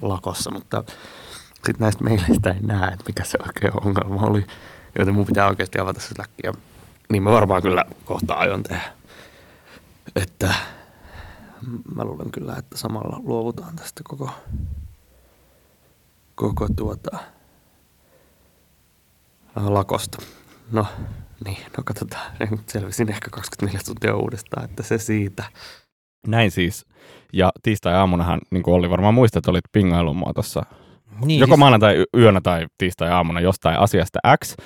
[0.02, 0.84] lakossa, mutta
[1.54, 4.46] sitten näistä maileista ei näe, että mikä se oikein ongelma oli,
[4.98, 6.52] joten mun pitää oikeasti avata se Slackia.
[7.08, 8.92] Niin mä varmaan kyllä kohta aion tehdä.
[10.16, 10.54] Että
[11.94, 14.30] mä luulen kyllä, että samalla luovutaan tästä koko,
[16.34, 17.18] koko tuota
[19.56, 20.18] lakosta.
[20.72, 20.86] No
[21.44, 22.32] niin, no katsotaan.
[22.72, 25.44] Selvisin ehkä 24 tuntia uudestaan, että se siitä.
[26.26, 26.86] Näin siis.
[27.32, 30.62] Ja tiistai-aamunahan, niin kuin Olli varmaan muistat, että olit pingailun mua tuossa
[31.24, 34.56] Niin, joko siis- maanantai yönä tai tiistai-aamuna jostain asiasta X.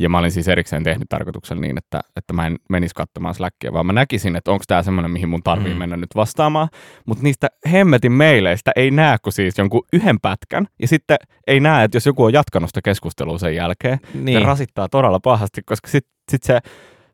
[0.00, 3.72] Ja mä olin siis erikseen tehnyt tarkoituksella niin, että, että mä en menisi katsomaan Slackia,
[3.72, 5.78] vaan mä näkisin, että onko tämä semmoinen, mihin mun tarvii Mm.
[5.78, 6.68] mennä nyt vastaamaan.
[7.06, 10.66] Mutta niistä hemmetin meileistä ei näe kuin siis jonkun yhden pätkän.
[10.82, 11.16] Ja sitten
[11.46, 13.98] ei näe, että jos joku on jatkanut sitä keskustelua sen jälkeen.
[14.14, 14.40] Niin.
[14.40, 16.58] Se rasittaa todella pahasti, koska sitten sit se,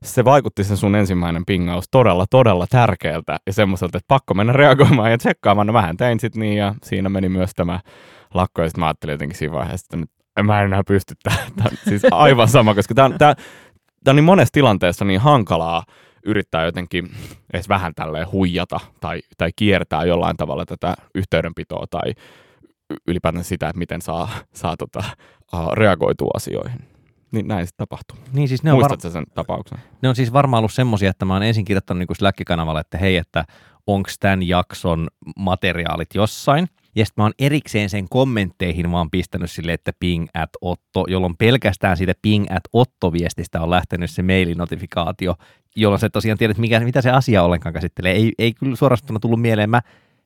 [0.04, 5.10] se vaikutti se sun ensimmäinen pingaus todella, todella tärkeältä ja semmoiselta, että pakko mennä reagoimaan
[5.10, 5.66] ja tsekkaamaan.
[5.66, 7.80] No mähän tein sitten niin ja siinä meni myös tämä
[8.34, 10.10] lakko ja sitten mä ajattelin jotenkin siinä vaiheessa, että nyt
[10.42, 11.50] mä en enää pysty tähän.
[11.88, 13.34] Siis aivan sama, koska tämä on, tämä,
[14.04, 15.84] tämä on niin monessa tilanteessa niin hankalaa
[16.26, 17.10] yrittää jotenkin
[17.52, 22.12] edes vähän tälleen huijata tai, tai kiertää jollain tavalla tätä yhteydenpitoa tai
[23.08, 25.04] ylipäätään sitä, että miten saa, saa tota,
[25.72, 26.93] reagoitua asioihin.
[27.34, 28.18] Niin näin sitten tapahtuu.
[28.32, 29.78] Niin siis ne on, var- Muistatko sen tapauksen?
[30.02, 33.16] ne on siis varmaan ollut semmosia, että mä oon ensin kirjoittanut niin Slack-kanavalle, että hei,
[33.16, 33.44] että
[33.86, 36.68] onko tämän jakson materiaalit jossain.
[36.96, 41.36] Ja sitten mä oon erikseen sen kommentteihin vaan pistänyt sille, että ping at Otto, jolloin
[41.36, 45.34] pelkästään siitä ping at Otto-viestistä on lähtenyt se mailinotifikaatio,
[45.76, 48.12] jolloin sä tosiaan tiedät, mikä, mitä se asia ollenkaan käsittelee.
[48.12, 49.70] Ei, ei kyllä suorastaan tullut mieleen.
[49.70, 49.82] Mä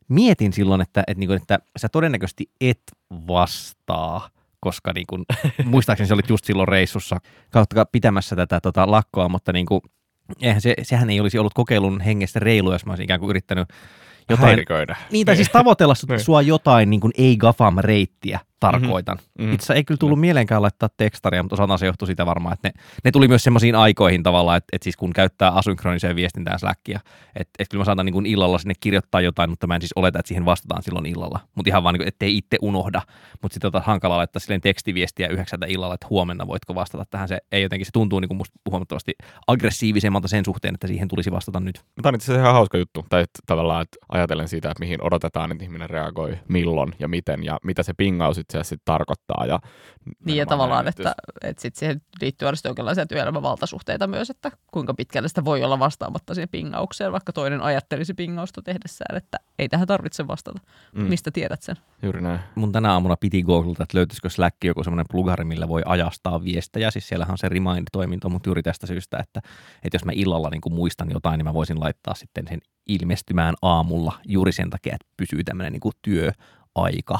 [0.08, 4.28] mietin silloin, että, että, niin kuin, että sä todennäköisesti et vastaa,
[4.60, 5.24] koska niin kuin,
[5.64, 7.16] muistaakseni se olit just silloin reissussa
[7.50, 9.80] kautta pitämässä tätä tota, lakkoa, mutta niin kuin,
[10.42, 13.68] eihän se, sehän ei olisi ollut kokeilun hengestä reilu, jos mä olisin ikään kuin yrittänyt
[14.30, 14.96] jotain, Häiriköidä.
[15.10, 16.20] niin, tai siis tavoitella su- Niin.
[16.20, 19.16] sua jotain niin kuin ei-GAFAM-reittiä tarkoitan.
[19.16, 19.24] Mhm.
[19.38, 19.54] Mm-hmm.
[19.54, 22.82] Itse ei kyllä tullut mieleenkään laittaa tekstaria, mutta osaltaan se johtui siitä varmaan, että ne,
[23.04, 27.00] ne tuli myös semmoisiin aikoihin tavallaan, että, että siis kun käyttää asynkroniseen viestintään Slackia,
[27.36, 29.92] että, että kyllä mä saatan niin kuin illalla sinne kirjoittaa jotain, mutta mä en siis
[29.96, 31.40] oleta, että siihen vastataan silloin illalla.
[31.54, 33.02] Mutta ihan vaan, niin kuin, ettei itse unohda.
[33.42, 37.28] Mutta sitten on hankalaa laittaa silleen tekstiviestiä yhdeksältä illalla, että huomenna voitko vastata tähän.
[37.28, 39.12] Se ei jotenkin, se tuntuu niin kuin musta huomattavasti
[39.46, 41.80] aggressiivisemmalta sen suhteen, että siihen tulisi vastata nyt.
[42.02, 43.06] Tämä on itse asiassa ihan hauska juttu.
[43.08, 47.58] Tai tavallaan, että ajatellen siitä, että mihin odotetaan, että ihminen reagoi, milloin ja miten ja
[47.64, 49.46] mitä se pingaus itse asiassa sit tarkoittaa.
[49.46, 49.60] Ja
[50.24, 55.28] Niin ja tavallaan, että, että sit siihen liittyy aina jonkinlaisia työelämävaltasuhteita myös, että kuinka pitkälle
[55.28, 60.26] sitä voi olla vastaamatta siihen pingaukseen, vaikka toinen ajattelisi pingausta tehdessään, että ei tähän tarvitse
[60.26, 60.60] vastata.
[60.94, 61.02] Mm.
[61.02, 61.76] Mistä tiedät sen?
[62.02, 62.40] Juuri näin.
[62.54, 66.90] mun tänä aamuna piti googlata, että löytyisikö Slack joku semmoinen plugari, millä voi ajastaa viestejä.
[66.90, 69.40] Siis siellähän on se remind-toiminto, mutta juuri tästä syystä, että,
[69.82, 74.12] että jos mä illalla niin muistan jotain, niin mä voisin laittaa sitten sen ilmestymään aamulla
[74.26, 77.18] juuri sen takia, että pysyy tämmöinen niin kuin työaika,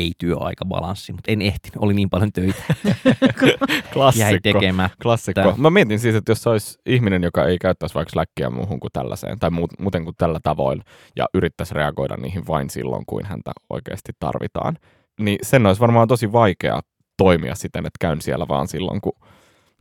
[0.00, 4.38] ei työaikabalanssi, mutta en ehtinyt, oli niin paljon töitä, jäi Klassikko.
[4.42, 4.96] tekemättä.
[5.02, 5.40] Klassikko.
[5.42, 8.90] Tää- Mä mietin siis, että jos olisi ihminen, joka ei käyttäisi vaikka Slackia muuhun kuin
[8.92, 10.82] tällaiseen, tai muut, muuten kuin tällä tavoin,
[11.16, 14.76] ja yrittäisi reagoida niihin vain silloin, kuin häntä oikeasti tarvitaan,
[15.20, 16.80] niin sen olisi varmaan tosi vaikea
[17.16, 19.12] toimia siten, että käyn siellä vaan silloin, kun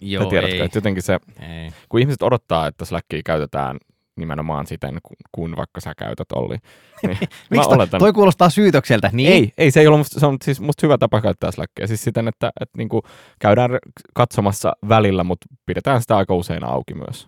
[0.01, 1.69] Joo, tiedätkö, ei, että jotenkin se, ei.
[1.89, 3.77] kun ihmiset odottaa, että Slackia käytetään
[4.19, 6.57] nimenomaan siten, kun, kun vaikka sä käytät Olli.
[7.07, 7.17] Niin
[7.49, 9.09] Miksi oletan, toi kuulostaa syytökseltä?
[9.13, 9.33] Niin?
[9.33, 11.87] ei, ei, se ei ollut musta, se on siis musta hyvä tapa käyttää Slackia.
[11.87, 13.01] Siis siten, että, että niinku
[13.39, 17.27] käydään re- katsomassa välillä, mutta pidetään sitä aika usein auki myös.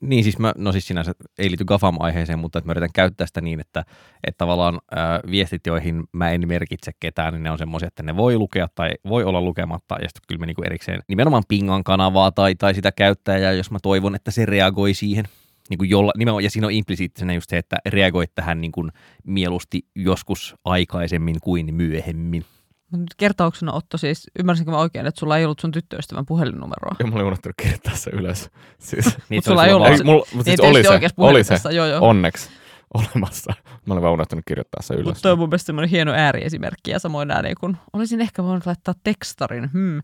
[0.00, 3.40] Niin siis mä, no siis sinänsä ei liity GAFAM-aiheeseen, mutta että mä yritän käyttää sitä
[3.40, 3.84] niin, että,
[4.24, 8.16] että tavallaan ää, viestit, joihin mä en merkitse ketään, niin ne on semmoisia, että ne
[8.16, 12.32] voi lukea tai voi olla lukematta, ja sitten kyllä mä niinku erikseen nimenomaan pingan kanavaa
[12.32, 15.24] tai, tai sitä käyttää, ja jos mä toivon, että se reagoi siihen,
[15.70, 18.92] niin kuin jolla, nimenomaan, ja siinä on implisiittisenä just se, että reagoit tähän niin kuin
[19.26, 22.44] mieluusti joskus aikaisemmin kuin myöhemmin.
[22.92, 26.96] Nyt kertauksena Otto siis, ymmärsinkö mä oikein, että sulla ei ollut sun tyttöystävän puhelinnumeroa?
[26.98, 28.50] Ja mulla oli unohtanut kirjoittaa se ylös.
[28.78, 31.58] Siis, Niin, sulla ei ollut ei, se- mulla, mut Niin, siis tietysti oli se, oli
[31.58, 32.08] se, joo, joo.
[32.08, 32.50] onneksi.
[32.94, 33.52] olemassa.
[33.86, 35.04] Mä olen vaan unohtanut kirjoittaa se ylös.
[35.04, 38.44] Mutta toi on mun mielestä semmoinen hieno ääriesimerkki ja samoin nämä niin kun, olisin ehkä
[38.44, 40.00] voinut laittaa tekstarin, hmm.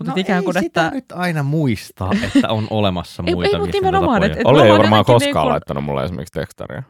[0.00, 0.94] Mutta no ikään kuin, ei sitä että...
[0.94, 4.70] nyt aina muistaa, että on olemassa Ei- muita ei, mut nimenomaan, et- et- Oli ei
[4.72, 6.82] varmaan jotenkin koskaan niin kun- laittanut mulle esimerkiksi tekstaria.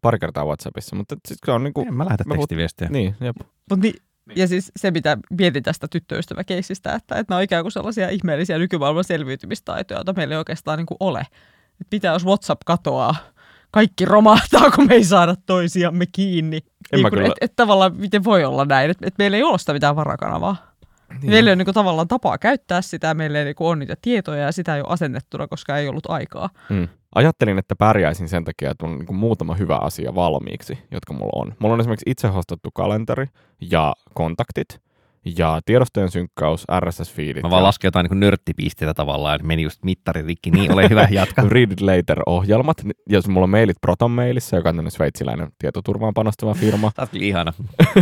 [0.00, 1.84] Pari kertaa Whatsappissa, mutta sit se on niinku...
[1.88, 2.88] En mä lähetä mä puhut- tekstiviestiä.
[2.90, 3.36] Niin, jep.
[3.70, 3.92] Mut ni,
[4.36, 8.58] ja siis se, mitä mietin tästä tyttöystäväkeissistä, että, että nämä on ikään kuin sellaisia ihmeellisiä
[8.58, 11.20] nykymaailman selviytymistaitoja, joita meillä ei oikeastaan niin kuin ole.
[11.80, 13.14] Että mitä jos WhatsApp katoaa,
[13.70, 16.56] kaikki romahtaa, kun me ei saada toisiamme kiinni.
[16.92, 19.42] En mä Niin kyllä- että et tavallaan miten voi olla näin, että et meillä ei
[19.42, 20.56] ole sitä mitään varakanavaa.
[21.08, 21.30] Niin.
[21.30, 23.96] Meillä ei ole niin kuin, tavallaan tapaa käyttää sitä, meillä ei niin kuin, ole niitä
[24.02, 26.50] tietoja ja sitä ei ole asennettuna, koska ei ollut aikaa.
[26.68, 26.88] Mm.
[27.14, 31.54] Ajattelin, että pärjäisin sen takia, että on niin muutama hyvä asia valmiiksi, jotka mulla on.
[31.58, 33.26] Mulla on esimerkiksi itse hostattu kalenteri
[33.60, 34.80] ja kontaktit
[35.38, 37.42] ja tiedostojen synkkaus, RSS-feedit.
[37.42, 40.50] Mä vaan ja lasken jotain niin nörttipisteitä tavallaan, että meni just mittari rikki.
[40.50, 41.42] Niin, ole hyvä, jatka.
[41.48, 42.76] Read it later-ohjelmat.
[43.08, 46.92] Jos mulla on mailit Proton Mailissa, joka on tämmöinen sveitsiläinen tietoturvaan panostava firma.
[47.10, 47.52] Kyllä ihana.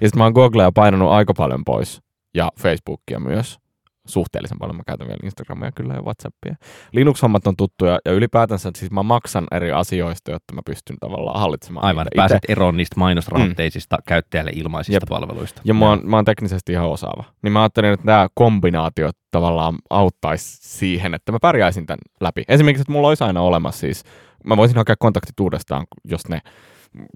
[0.00, 2.02] ja sitten mä oon Googlea painanut aika paljon pois.
[2.34, 3.58] Ja Facebookia myös.
[4.06, 4.76] Suhteellisen paljon.
[4.76, 6.54] Mä käytän vielä Instagramia kyllä ja Whatsappia.
[6.92, 11.40] Linux-hommat on tuttuja ja ylipäätänsä että siis mä maksan eri asioista, jotta mä pystyn tavallaan
[11.40, 14.02] hallitsemaan Aivan, niitä pääset eroon niistä mainosrahoitteisista mm.
[14.06, 15.08] käyttäjälle ilmaisista Jep.
[15.08, 15.62] palveluista.
[15.64, 17.24] Ja mä oon, mä oon teknisesti ihan osaava.
[17.42, 22.44] Niin mä ajattelin, että nämä kombinaatiot tavallaan auttaisi siihen, että mä pärjäisin tämän läpi.
[22.48, 24.04] Esimerkiksi, että mulla olisi aina olemassa siis,
[24.44, 26.40] mä voisin hakea kontaktit uudestaan, jos ne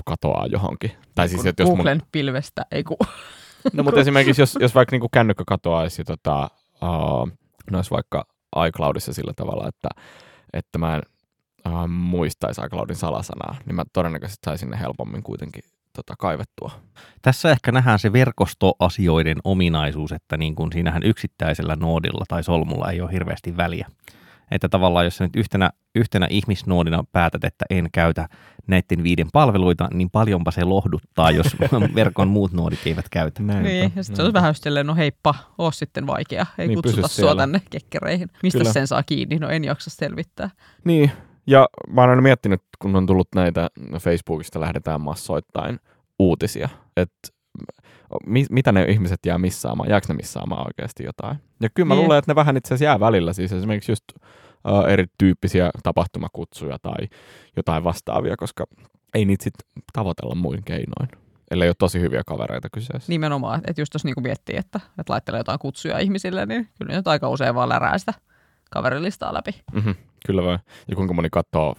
[0.04, 0.90] katoaa johonkin.
[1.14, 2.96] Tai siis, että jos mun, Googlen pilvestä, ei ku.
[3.72, 6.50] No mutta esimerkiksi jos, jos vaikka niinku kännykkä katoaisi tota,
[6.84, 7.28] uh,
[7.70, 8.24] no olisi vaikka
[8.68, 9.88] iCloudissa sillä tavalla, että,
[10.52, 11.02] että mä en
[11.68, 15.62] uh, muistaisi iCloudin salasanaa, niin mä todennäköisesti saisin ne helpommin kuitenkin
[15.96, 16.70] tota, kaivettua.
[17.22, 23.00] Tässä ehkä nähdään se verkostoasioiden ominaisuus, että niin kuin siinähän yksittäisellä noodilla tai solmulla ei
[23.00, 23.88] ole hirveästi väliä.
[24.54, 28.28] Että tavallaan jos sä nyt yhtenä, yhtenä ihmisnoodina päätät, että en käytä
[28.66, 31.46] näiden viiden palveluita, niin paljonpa se lohduttaa, jos
[31.94, 33.42] verkon muut noodit eivät käytä.
[33.42, 36.68] Näinpä, Niin, ja sitten se olisi vähän just silleen, no heippa, oo sitten vaikea, ei
[36.68, 38.28] Niin, kutsuta sua tänne kekkereihin.
[38.42, 38.72] Mistä Kyllä.
[38.72, 39.38] sen saa kiinni?
[39.38, 40.50] No en jaksa selvittää.
[40.84, 41.10] Niin,
[41.46, 43.68] ja mä oon aina miettinyt, kun on tullut näitä
[44.00, 45.78] Facebookista lähdetään massoittain
[46.18, 47.28] uutisia, että
[48.26, 51.36] mi- mitä ne ihmiset jää missaamaan, jääkö ne missaamaan oikeasti jotain.
[51.62, 52.02] Ja kyllä mä Niin.
[52.02, 54.04] luulen, että ne vähän itse asiassa jää välillä, siis esimerkiksi just
[54.88, 57.08] erityyppisiä tapahtumakutsuja tai
[57.56, 58.64] jotain vastaavia, koska
[59.14, 59.54] ei niitä sit
[59.92, 61.08] tavoitella muin keinoin,
[61.50, 63.12] ellei ole tosi hyviä kavereita kyseessä.
[63.12, 67.08] Nimenomaan, että just jos niinku miettii, että, että laittelee jotain kutsuja ihmisille, niin kyllä nyt
[67.08, 68.14] aika usein vaan lärää sitä
[68.70, 69.50] kaverilistaa läpi.
[69.72, 69.94] Mm-hmm,
[70.26, 70.58] kyllä vai.
[70.88, 71.76] Ja kuinka moni katsoo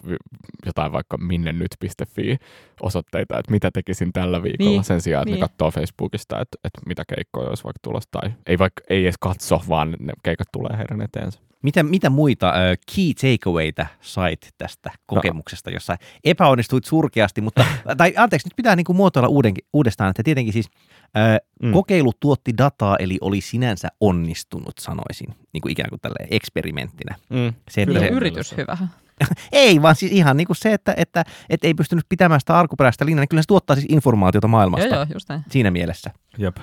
[0.65, 2.37] jotain vaikka minnenyt.fi
[2.81, 5.41] osoitteita, että mitä tekisin tällä viikolla Niin, sen sijaan, että niin.
[5.41, 8.09] ne katsoo Facebookista, että, että mitä keikkoja olisi vaikka tulossa.
[8.11, 11.39] Tai ei, vaikka, ei edes katso, vaan ne keikat tulee heidän eteensä.
[11.65, 17.65] Mitä, mitä muita uh, key takeawayta sait tästä kokemuksesta, jossa epäonnistuit surkeasti, mutta,
[17.97, 21.71] tai anteeksi, nyt pitää niinku muotoilla uuden, uudestaan, että tietenkin siis uh, Mm.
[21.71, 27.15] kokeilu tuotti dataa, eli oli sinänsä onnistunut, sanoisin, niin kuin ikään kuin tälle eksperimenttinä.
[27.29, 27.53] Mm.
[27.69, 27.99] Se, että Kyllä.
[27.99, 28.77] se, Niin yritys hyvä.
[29.51, 33.05] ei, vaan siis ihan niin kuin se, että, että, että ei pystynyt pitämään sitä alkuperäistä
[33.05, 35.41] linjaa, niin kyllä se tuottaa siis informaatiota maailmasta Joo, joo, just näin.
[35.49, 36.11] siinä mielessä.
[36.37, 36.57] Jep.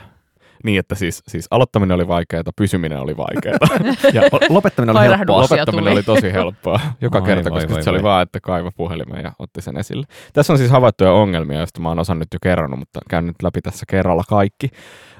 [0.64, 3.58] Niin, että siis, siis aloittaminen oli vaikeaa, pysyminen oli vaikeaa.
[4.12, 5.40] Ja lopettaminen oli helppoa.
[5.40, 5.92] Lopettaminen tuli.
[5.92, 9.22] oli tosi helppoa joka Vai, kerta, vai, koska vai, se oli vaan, että kaiva puhelimen
[9.24, 10.06] ja otti sen esille.
[10.32, 13.60] Tässä on siis havaittuja ongelmia, joista mä oon osannut jo kerronut, mutta käyn nyt läpi
[13.62, 14.68] tässä kerralla kaikki.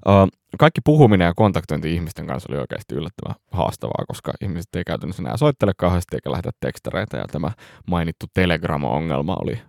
[0.09, 0.29] Uh,
[0.59, 5.37] kaikki puhuminen ja kontaktointi ihmisten kanssa oli oikeasti yllättävän haastavaa, koska ihmiset ei käytännössä enää
[5.37, 7.51] soittele kauheasti eikä lähetä tekstareita ja tämä
[7.87, 9.61] mainittu Telegram-ongelma oli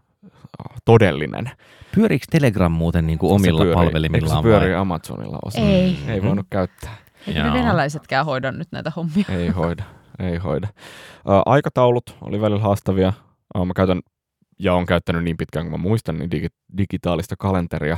[0.86, 1.52] todellinen.
[1.96, 4.80] Pyöriikö Telegram muuten niin kuin omilla se pyörii, eikö palvelimillaan se pyörii vai?
[4.80, 5.60] Amazonilla osa?
[5.62, 5.98] Ei.
[6.08, 6.28] Ei Mhm.
[6.28, 6.96] voinut käyttää.
[7.28, 9.26] Eikö ne venäläisetkään hoida nyt näitä hommia?
[9.30, 9.84] Ei hoida,
[10.20, 10.68] ei hoida.
[11.30, 13.14] Ä, aikataulut oli välillä haastavia.
[13.58, 14.00] Ä, mä käytän
[14.60, 17.98] ja on käyttänyt niin pitkään kuin mä muistan niin digi- digitaalista kalenteria,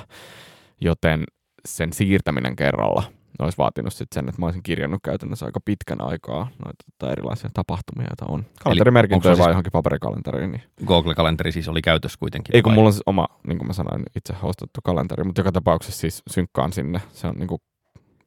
[0.81, 1.23] joten
[1.67, 3.03] sen siirtäminen kerralla
[3.39, 7.49] olisi vaatinut sit sen, että mä olisin kirjannut käytännössä aika pitkän aikaa noita tota, erilaisia
[7.53, 8.45] tapahtumia, joita on.
[8.63, 10.51] Kalenterimerkintöjä siis- johonkin paperikalenteriin.
[10.51, 10.63] Niin.
[10.85, 12.55] Google-kalenteri siis oli käytössä kuitenkin.
[12.55, 12.75] Ei kun vai?
[12.75, 16.23] mulla on siis oma, niin kuin mä sanoin, itse hostattu kalenteri, mutta joka tapauksessa siis
[16.29, 17.01] synkkaan sinne.
[17.11, 17.61] Se on niin kuin,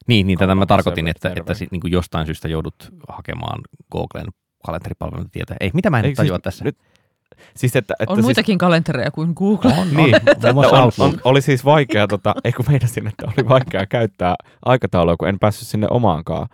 [0.07, 2.75] Niin, niin tätä mä tarkoitin, että, että sit, niin kuin jostain syystä joudut
[3.09, 3.61] hakemaan
[3.93, 4.27] Googlen
[4.67, 5.57] kalenteripalvelun tietoja.
[5.61, 6.65] Ei, mitä mä en Eikö tajua siis- tässä?
[6.65, 6.79] Nyt,
[7.57, 9.73] siis että, että On siis, muitakin kalentereja kuin Google.
[9.79, 10.15] On, Niin,
[10.57, 11.13] on, Outlook.
[11.15, 15.39] on, oli siis vaikea, tota, ei kun meinasin, että oli vaikea käyttää aikataulua, kun en
[15.39, 16.49] päässyt sinne omaankaan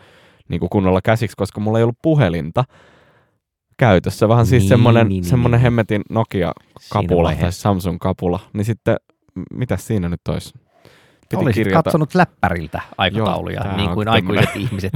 [0.49, 2.65] niin kuin kunnolla käsiksi, koska mulla ei ollut puhelinta
[3.77, 5.63] käytössä, vaan siis Niin, semmoinen, niin, niin, semmoinen niin.
[5.63, 7.53] hemmetin Nokia-kapula tai.
[7.53, 8.97] Samsung-kapula, niin sitten
[9.35, 10.53] m- mitäs siinä nyt olisi?
[11.39, 14.93] Piti Olisit kirjata katsonut läppäriltä aikatauluja, Joo, niin kuin tämmönen- aikuiset ihmiset.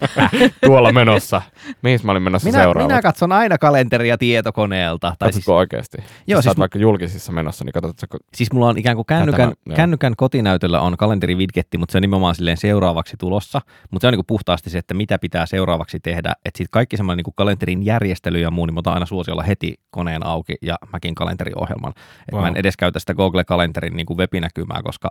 [0.66, 1.42] tuolla menossa.
[1.82, 2.92] Mihin mä olin menossa Minä, seuraavaksi?
[2.94, 5.16] minä katson aina kalenteria tietokoneelta.
[5.18, 5.98] Tai siis, Katsotko oikeasti?
[5.98, 9.52] Joo, Jos siis siis vaikka julkisissa menossa, niin katsotko siis mulla on ikään kuin kännykän,
[9.66, 9.76] joo.
[9.76, 13.60] kännykän kotinäytöllä on kalenterividgetti, mutta se on nimenomaan silleen seuraavaksi tulossa.
[13.90, 16.32] Mutta se on niin kuin puhtaasti se, että mitä pitää seuraavaksi tehdä.
[16.44, 19.42] Että sitten kaikki semmoinen niin kuin kalenterin järjestely ja muu, niin mä otan aina suosiolla
[19.42, 21.90] heti koneen auki ja mäkin kalenteriohjelman.
[21.96, 22.40] Että Wow.
[22.40, 25.10] mä en edes käytä sitä Google-kalenterin niin kuin webinäkymää, koska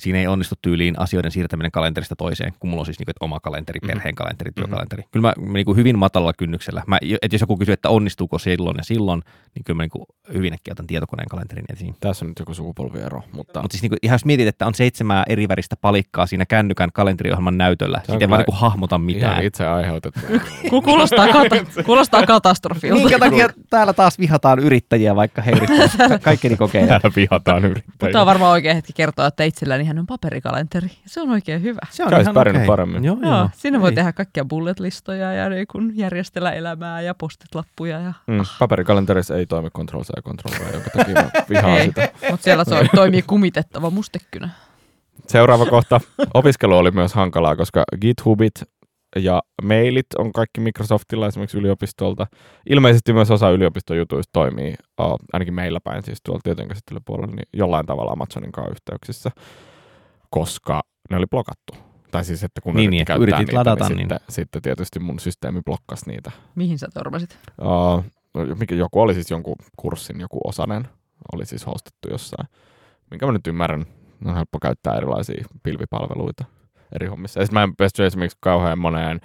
[0.00, 3.24] siinä ei onnistu tyyliin asioiden siirtäminen kalenterista toiseen, kun mulla on siis niin kuin, että
[3.24, 3.86] oma kalenteri, Mhm.
[3.86, 5.02] perheen kalenteri, työkalenteri.
[5.10, 6.82] Kyllä mä, mä niin kuin hyvin matalalla kynnyksellä.
[6.86, 9.22] Mä, että jos joku kysyy, että onnistuuko silloin ja silloin,
[9.54, 11.94] niin kyllä mä niin kuin hyvin äkkiä otan tietokoneen kalenterin esiin.
[12.00, 14.74] tässä on nyt joku sukupolviero, mutta Mutta siis niin kuin, ihan jos mietit, että on
[14.74, 19.32] seitsemää eri väristä palikkaa siinä kännykän kalenteriohjelman näytöllä, on siitä ei vaan niin hahmota mitään.
[19.32, 20.20] ihan itse aiheutettu.
[20.70, 23.00] Ku- Kuulostaa, kata- kuulostaa katastrofilta.
[23.00, 26.86] Minkä takia täällä taas vihataan yrittäjiä, vaikka he yrittävät kaikkeni kokea.
[26.86, 28.20] Täällä vihataan Mutta yrittäjiä.
[28.20, 30.88] on varmaan oikea hetki kertoa, että itselläni hän on paperikalenteri.
[31.06, 31.80] Se on oikein hyvä.
[31.90, 32.66] Se on ihan pärjännyt okei.
[32.66, 33.04] paremmin.
[33.04, 33.48] Joo, Joo, joo.
[33.56, 33.94] siinä voi Ei.
[33.94, 38.00] tehdä kaikkia bullet-listoja ja niin kun järjestellä elämää ja postitlappuja.
[38.00, 38.12] Ja...
[38.26, 42.08] Mm, paperikalenterissa ei toimi Ctrl C ja Ctrl V, jonka takia mä vihaan Ei, sitä.
[42.30, 44.50] mutta siellä se toimii kumitettava mustekynä.
[45.26, 46.00] Seuraava kohta.
[46.34, 48.52] Opiskelu oli myös hankalaa, koska GitHubit
[49.16, 52.26] ja mailit on kaikki Microsoftilla esimerkiksi yliopistolta.
[52.70, 58.12] Ilmeisesti myös osa yliopistojutuista toimii, uh, ainakin meillä päin siis tuolla tietojenkäsittelypuolella, niin jollain tavalla
[58.12, 59.30] Amazonin kanssa yhteyksissä,
[60.30, 61.74] koska ne oli blokattu.
[62.10, 64.62] Tai siis, että kun Niin, yritti niin, käyttää yritit niitä, ladata, niin, niin- Sitten, sitten
[64.62, 66.30] tietysti mun systeemi blokkasi niitä.
[66.54, 67.38] Mihin sä törmäsit?
[67.62, 68.04] Uh,
[68.58, 70.88] mikä, joku oli siis jonkun kurssin joku osanen,
[71.32, 72.48] oli siis hostattu jossain.
[73.10, 73.86] Minkä mä nyt ymmärrän,
[74.24, 76.44] on helppo käyttää erilaisia pilvipalveluita
[76.94, 77.40] eri hommissa.
[77.40, 79.20] Ja sit mä en pysty esimerkiksi kauhean moneen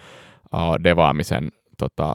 [0.53, 2.13] uh, devaamisen, tota,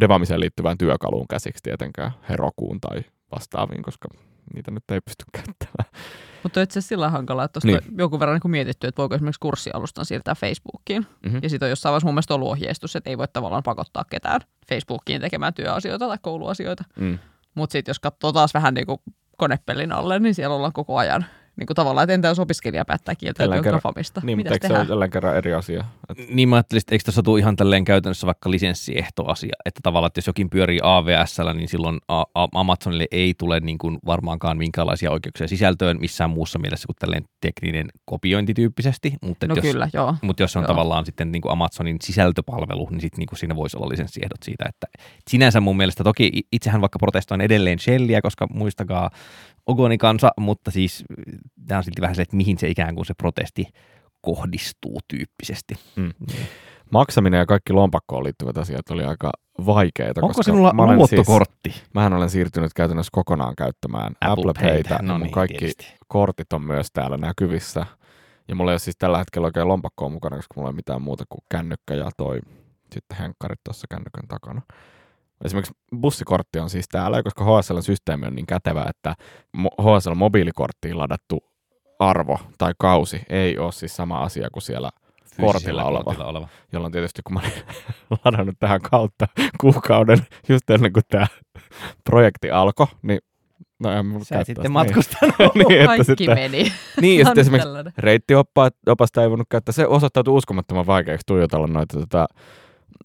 [0.00, 3.02] devaamiseen liittyvään työkaluun käsiksi tietenkään, herokuun tai
[3.34, 4.08] vastaaviin, koska
[4.54, 6.02] niitä nyt ei pysty käyttämään.
[6.42, 7.80] Mutta itse asiassa sillä hankalaa, että Niin.
[7.98, 11.06] joku verran niin mietitty, että voiko esimerkiksi kurssialustan siirtää Facebookiin.
[11.26, 11.38] Mhm.
[11.42, 14.40] Ja sitten on jossain vaiheessa mun mielestä ollut ohjeistus, että ei voi tavallaan pakottaa ketään
[14.68, 16.84] Facebookiin tekemään työasioita tai kouluasioita.
[17.00, 17.18] Mm.
[17.54, 18.98] Mutta sitten jos katsoo taas vähän niin kuin
[19.36, 21.24] konepellin alle, niin siellä ollaan koko ajan
[21.56, 24.20] niin kuin tavallaan, että entä jos opiskelija päättää kieltäytyä grafamista?
[24.24, 25.84] Niin, mutta eikö se ole kerran eri asia?
[26.08, 30.06] Et, Niin mä ajattelin, että eikö tässä tule ihan tälleen käytännössä vaikka lisenssiehtoasia, että tavallaan,
[30.06, 34.58] että jos jokin pyörii AVSllä, niin silloin A- A- Amazonille ei tule niin kuin varmaankaan
[34.58, 39.88] minkäänlaisia oikeuksia sisältöön missään muussa mielessä kuin tälleen tekninen kopiointi tyyppisesti, mutta No jos, kyllä,
[39.92, 40.14] joo.
[40.22, 40.68] Mutta jos se on Joo.
[40.68, 44.64] tavallaan sitten niin kuin Amazonin sisältöpalvelu, niin sitten niin kuin siinä voisi olla lisenssiehdot siitä,
[44.68, 44.86] että
[45.30, 49.10] sinänsä mun mielestä toki itsehän vaikka protestoin edelleen Shellia, koska muistakaa
[49.66, 51.04] Ogoni kansa, mutta siis
[51.66, 53.66] tämä on silti vähän se, että mihin se ikään kuin se protesti
[54.20, 55.74] kohdistuu tyyppisesti.
[55.96, 56.12] Mm.
[56.92, 59.30] Maksaminen ja kaikki lompakkoon liittyvät asiat oli aika
[59.66, 60.20] vaikeita.
[60.20, 61.70] Onko koska sinulla mä olen luottokortti?
[61.70, 64.88] Siis, mähän olen siirtynyt käytännössä kokonaan käyttämään Apple, Apple Paytä.
[64.88, 65.94] Paytä, no niin, kaikki tietysti.
[66.08, 67.86] kortit on myös täällä näkyvissä.
[68.48, 71.24] Ja mulla ei ole siis tällä hetkellä oikein lompakkoa mukana, koska mulla ei mitään muuta
[71.28, 72.40] kuin kännykkä ja toi
[72.94, 74.62] sitten henkkarit tuossa kännykän takana.
[75.44, 79.14] Esimerkiksi bussikortti on siis täällä, koska HSL-systeemi on niin kätevä, että
[79.56, 81.44] mo- HSL-mobiilikorttiin ladattu
[81.98, 84.90] arvo tai kausi ei ole siis sama asia kuin siellä
[85.40, 86.04] kortilla oleva.
[86.04, 86.48] kortilla oleva.
[86.72, 87.52] jolloin tietysti kun mä olin
[88.24, 89.28] ladannut tähän kautta
[89.60, 91.26] kuukauden just ennen kuin tämä
[92.04, 93.18] projekti alkoi, niin
[93.82, 94.68] no en mulla Sä sitten sitä.
[94.68, 95.34] matkustanut.
[95.38, 96.72] niin, niin, että Kaikki sitten, meni.
[97.00, 99.72] niin, ja sitten esimerkiksi reittiopasta ei voinut käyttää.
[99.72, 102.26] Se osoittautui uskomattoman vaikeaksi tuijotella noita tota,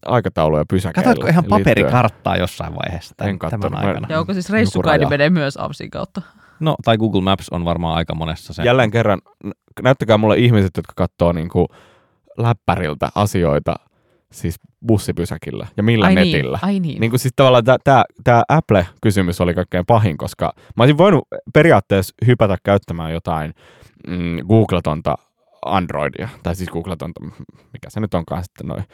[0.06, 1.02] aikatauluja pysäkeillä.
[1.04, 1.60] Katoitko ihan liittyen.
[1.60, 3.62] paperikarttaa jossain vaiheessa tämän, En kattonut.
[3.62, 4.06] tämän Mä- aikana?
[4.10, 6.22] Ja onko siis Joku reissukaidi menee myös Amsin kautta?
[6.60, 8.62] No, tai Google Maps on varmaan aika monessa se.
[8.62, 9.18] Jälleen kerran,
[9.82, 11.66] näyttäkää mulle ihmiset, jotka katsoo niinku
[12.38, 13.74] läppäriltä asioita
[14.32, 16.58] siis bussipysäkillä ja millä ai netillä.
[16.62, 17.00] Niin, ai niin.
[17.00, 17.64] Niin kuin siis tavallaan
[18.24, 23.54] tämä Apple-kysymys oli kaikkein pahin, koska mä olisin voinut periaatteessa hypätä käyttämään jotain
[24.08, 25.14] mm, googletonta
[25.64, 27.20] Androidia, tai siis googletonta,
[27.72, 28.84] mikä se nyt onkaan sitten noin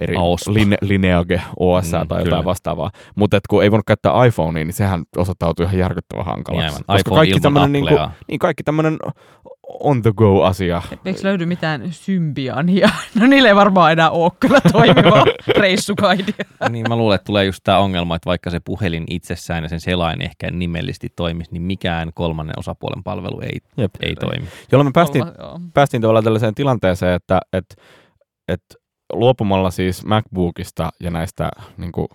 [0.00, 0.14] eri
[0.48, 2.44] line, Lineage OS Mm, tai jotain kyllä.
[2.44, 2.90] vastaavaa.
[3.16, 6.66] Mutta kun ei voinut käyttää iPhonea, niin sehän osoittautui ihan järkyttävän Niin hankalaksi.
[6.66, 6.84] aivan.
[6.86, 8.10] Koska iPhone kaikki tämmöinen niinku, Applea.
[8.28, 8.96] niin kaikki tämmöinen
[9.80, 10.82] on the go asia.
[11.04, 12.88] Eikö löydy mitään symbiania?
[13.20, 15.24] No niillä ei varmaan enää ole kyllä toimivaa
[15.60, 16.44] reissukaidia.
[16.68, 19.80] niin mä luulen, että tulee just tämä ongelma, että vaikka se puhelin itsessään ja sen
[19.80, 23.94] selain ehkä nimellisesti toimisi, niin mikään kolmannen osapuolen palvelu ei, Jep.
[24.02, 24.46] ei toimi.
[24.72, 27.74] Jolloin me päästiin Olla- päästiin tavallaan tällaiseen tilanteeseen, että, että,
[28.48, 28.74] että
[29.12, 32.08] luopumalla siis MacBookista ja näistä niin kuin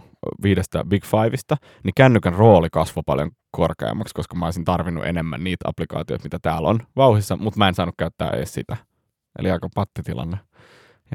[0.43, 5.69] viidestä Big Fiveista, niin kännykän rooli kasvoi paljon korkeammaksi, koska mä olisin tarvinnut enemmän niitä
[5.69, 8.77] applikaatioita, mitä täällä on vauhissa, mutta mä en saanut käyttää edes sitä.
[9.39, 10.37] Eli aika pattitilanne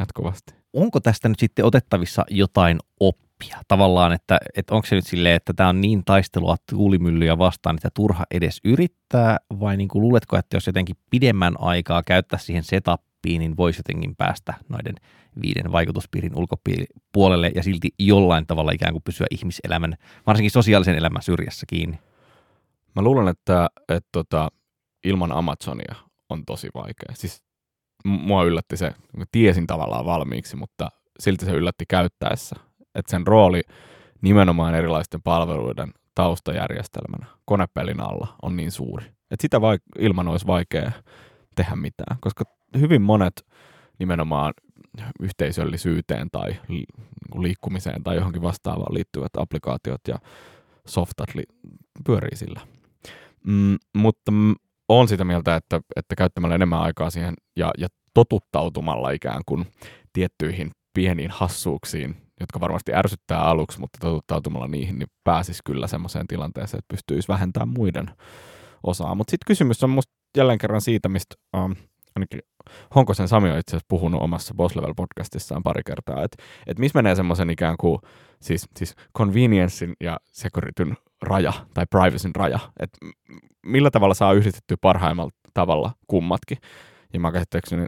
[0.01, 0.55] jatkuvasti.
[0.73, 3.57] Onko tästä nyt sitten otettavissa jotain oppia?
[3.68, 7.88] Tavallaan, että, että onko se nyt silleen, että tämä on niin taistelua tuulimyllyjä vastaan, että
[7.94, 13.08] turha edes yrittää, vai niin kuin luuletko, että jos jotenkin pidemmän aikaa käyttää siihen setappiin,
[13.38, 14.95] niin voisi jotenkin päästä noiden
[15.43, 19.95] viiden vaikutuspiirin ulkopuolelle ja silti jollain tavalla ikään kuin pysyä ihmiselämän,
[20.27, 21.99] varsinkin sosiaalisen elämän syrjässä kiinni?
[22.97, 24.49] Mä luulen, että, että tota,
[25.05, 25.95] ilman Amazonia
[26.29, 27.14] on tosi vaikea.
[27.14, 27.43] Siis
[28.05, 28.95] mua yllätti se,
[29.33, 30.88] tiesin tavallaan valmiiksi, mutta
[31.21, 32.57] silti se yllätti käyttäessä,
[32.95, 33.61] että sen rooli
[34.23, 39.05] nimenomaan erilaisten palveluiden taustajärjestelmänä konepelin alla on niin suuri.
[39.07, 40.93] Että sitä vaik- ilman olisi vaikea
[41.55, 42.45] tehdä mitään, koska
[42.81, 43.47] hyvin monet
[43.99, 44.55] nimenomaan
[45.21, 50.19] yhteisöllisyyteen tai niinku liikkumiseen tai johonkin vastaavaan liittyvät applikaatiot ja
[50.87, 51.57] softat li-
[52.07, 52.61] pyörii sillä.
[53.47, 54.33] Mm, mutta
[54.89, 59.67] on sitä mieltä, että, että käyttämällä enemmän aikaa siihen ja, ja totuttautumalla ikään kuin
[60.13, 66.79] tiettyihin pieniin hassuuksiin, jotka varmasti ärsyttää aluksi, mutta totuttautumalla niihin, niin pääsisi kyllä semmoiseen tilanteeseen,
[66.79, 68.11] että pystyisi vähentämään muiden
[68.83, 69.15] osaa.
[69.15, 71.77] Mutta sitten kysymys on musta jälleen kerran siitä, mistä um,
[72.19, 72.41] ainakin
[72.95, 76.99] Honkosen Sami on itse asiassa puhunut omassa Boss Level podcastissaan pari kertaa, että et missä
[76.99, 77.99] menee semmoisen ikään kuin
[78.43, 82.99] siis, siis conveniencen ja securityn raja tai privacyn raja, että
[83.67, 86.59] millä tavalla saa yhdistettyä parhaimmalla tavalla kummatkin.
[87.13, 87.87] Ja mä käsittääkseni,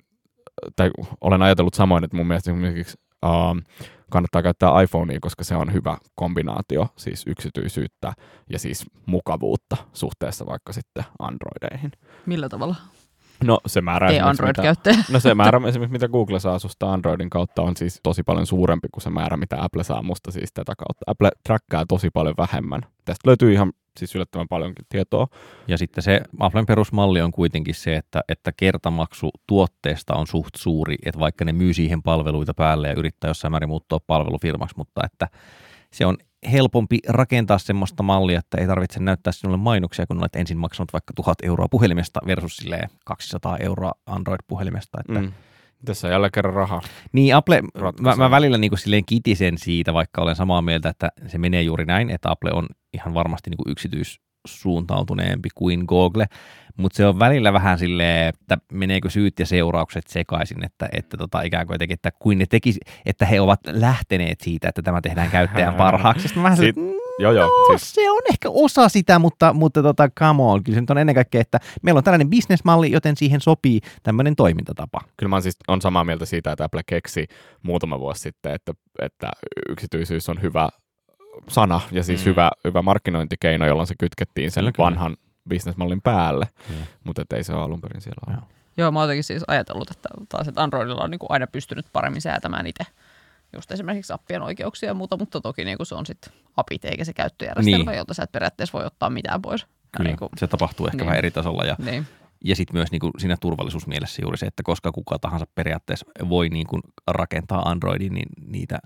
[0.77, 0.91] tai
[1.21, 3.63] olen ajatellut samoin, että mun mielestä esimerkiksi uh,
[4.11, 8.13] kannattaa käyttää iPhonea, koska se on hyvä kombinaatio, siis yksityisyyttä
[8.51, 11.93] ja siis mukavuutta suhteessa vaikka sitten Androideihin.
[12.27, 12.77] Millä tavalla?
[13.45, 14.97] No se määrä Ei Android-käyttäjä.
[15.13, 18.89] No se määrä esimerkiksi, mitä Google saa susta Androidin kautta, on siis tosi paljon suurempi
[18.93, 21.05] kuin se määrä, mitä Apple saa musta siis tätä kautta.
[21.07, 22.81] Apple trackkaa tosi paljon vähemmän.
[23.05, 25.27] Tästä löytyy ihan siis yllättävän paljonkin tietoa.
[25.69, 30.97] Ja sitten se Applen perusmalli on kuitenkin se, että, että kertamaksu tuotteesta on suht suuri,
[31.05, 35.29] että vaikka ne myy siihen palveluita päälle ja yrittää jossain määrin muuttua palvelufirmaksi, mutta että
[35.93, 36.17] se on
[36.53, 41.13] helpompi rakentaa semmoista mallia, että ei tarvitse näyttää sinulle mainoksia, kun olet ensin maksanut vaikka
[41.15, 44.99] 1000 euroa puhelimesta versus silleen 200 euroa Android-puhelimesta.
[45.01, 45.33] Että Mm.
[45.85, 46.81] Tässä on jälleen kerran raha.
[47.13, 47.63] Niin Apple,
[48.01, 51.63] mä, mä välillä niin kuin silleen kitisen siitä, vaikka olen samaa mieltä, että se menee
[51.63, 53.73] juuri näin, että Apple on ihan varmasti niin kuin
[54.45, 56.27] yksityissuuntautuneempi kuin Google,
[56.77, 61.43] mutta se on välillä vähän silleen, että meneekö syyt ja seuraukset sekaisin, että, että tota,
[61.43, 65.31] ikään kuin jotenkin, että kuin ne tekisi, että he ovat lähteneet siitä, että tämä tehdään
[65.31, 66.23] käyttäjän parhaaksi.
[66.23, 67.47] Sitten mä vähän Sit- silleen, Joo, joo.
[67.47, 70.65] No, Siis, se on ehkä osa sitä, mutta, mutta tota, come on.
[70.65, 74.37] Kyllä se nyt on ennen kaikkea, että meillä on tällainen bisnesmalli, joten siihen sopii tämmöinen
[74.37, 75.01] toimintatapa.
[75.17, 77.27] kyllä mä oon siis on samaa mieltä siitä, että Apple keksi
[77.63, 79.31] muutama vuosi sitten, että, että
[79.69, 80.69] yksityisyys on hyvä
[81.49, 82.25] sana ja siis Mm.
[82.31, 85.17] hyvä, hyvä markkinointikeino, jolloin se kytkettiin sen Kyllä, vanhan
[85.49, 86.81] bisnesmallin päälle, Kyllä.
[87.05, 88.51] mutta ei se ole alun perin siellä ollut.
[88.77, 88.91] Joo.
[88.93, 92.21] Mä oon jotenkin siis ajatellut, että taas, että Androidilla on niin kuin aina pystynyt paremmin
[92.23, 92.85] säätämään itse
[93.53, 97.05] just esimerkiksi appien oikeuksia ja muuta, mutta toki niin kuin se on sitten apit eikä
[97.05, 97.97] se käyttöjärjestelmä, Niin.
[97.99, 99.67] jolta sä et periaatteessa voi ottaa mitään pois.
[99.97, 101.07] Kyllä, Niin kuin, se tapahtuu ehkä niin.
[101.07, 102.07] vähän eri tasolla ja, niin.
[102.45, 106.49] ja sitten myös niin kuin siinä turvallisuusmielessä juuri se, että koska kuka tahansa periaatteessa voi
[106.49, 108.79] niin kuin rakentaa Androidin, niin niitä,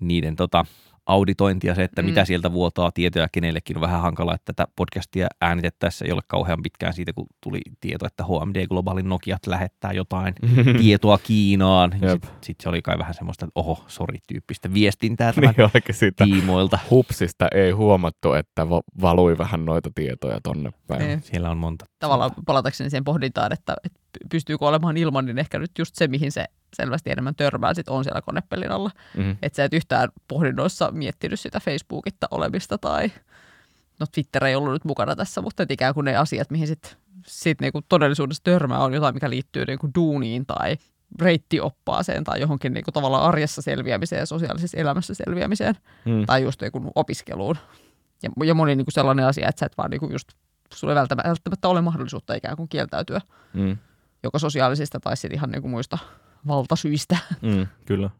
[0.00, 0.64] niiden tota,
[1.06, 2.06] auditointia, se, että Mm.
[2.08, 6.62] mitä sieltä vuotaa tietoja kenellekin on vähän hankala, että tätä podcastia äänitettäessä ei ole kauhean
[6.62, 10.34] pitkään siitä, kun tuli tieto, että HMD Globaalin Nokiat lähettää jotain
[10.82, 11.92] tietoa Kiinaan.
[11.92, 16.24] Sitten sit se oli kai vähän semmoista, että oho, sori, tyyppistä viestintää tämän niin siitä
[16.24, 16.78] tiimoilta.
[16.90, 21.00] hupsista ei huomattu, että va- valui vähän noita tietoja tonne päin.
[21.08, 21.22] Niin.
[21.22, 21.84] Siellä on monta.
[21.98, 26.32] Tavallaan palatakseni siihen pohdintaan, että, että pystyykö olemaan ilman, niin ehkä nyt just se, mihin
[26.32, 26.44] se
[26.76, 28.90] selvästi enemmän törmää, sit on siellä konepellin alla.
[29.16, 29.36] Mm.
[29.42, 33.10] Että sä et yhtään pohdinnoissa miettinyt sitä Facebookitta olemista tai
[34.00, 36.90] no Twitter ei ollut nyt mukana tässä, mutta et ikään kuin ne asiat, mihin sitten
[37.26, 40.76] sit niinku todellisuudessa törmää, on jotain, mikä liittyy niinku duuniin tai
[41.20, 45.74] reittioppaaseen tai johonkin niinku tavallaan arjessa selviämiseen ja sosiaalisessa elämässä selviämiseen
[46.04, 46.26] Mm.
[46.26, 47.56] tai just joku opiskeluun.
[48.22, 50.28] Ja, ja moni niinku sellainen asia, että sä et vaan niinku just,
[50.74, 53.20] sulla ei välttämättä, välttämättä ole mahdollisuutta ikään kuin kieltäytyä
[53.54, 53.76] Mm.
[54.26, 55.98] Joko sosiaalisista tai sitten ihan niinku muista
[56.48, 57.16] valtasyistä.
[57.42, 57.66] Mm.
[57.84, 58.10] Kyllä.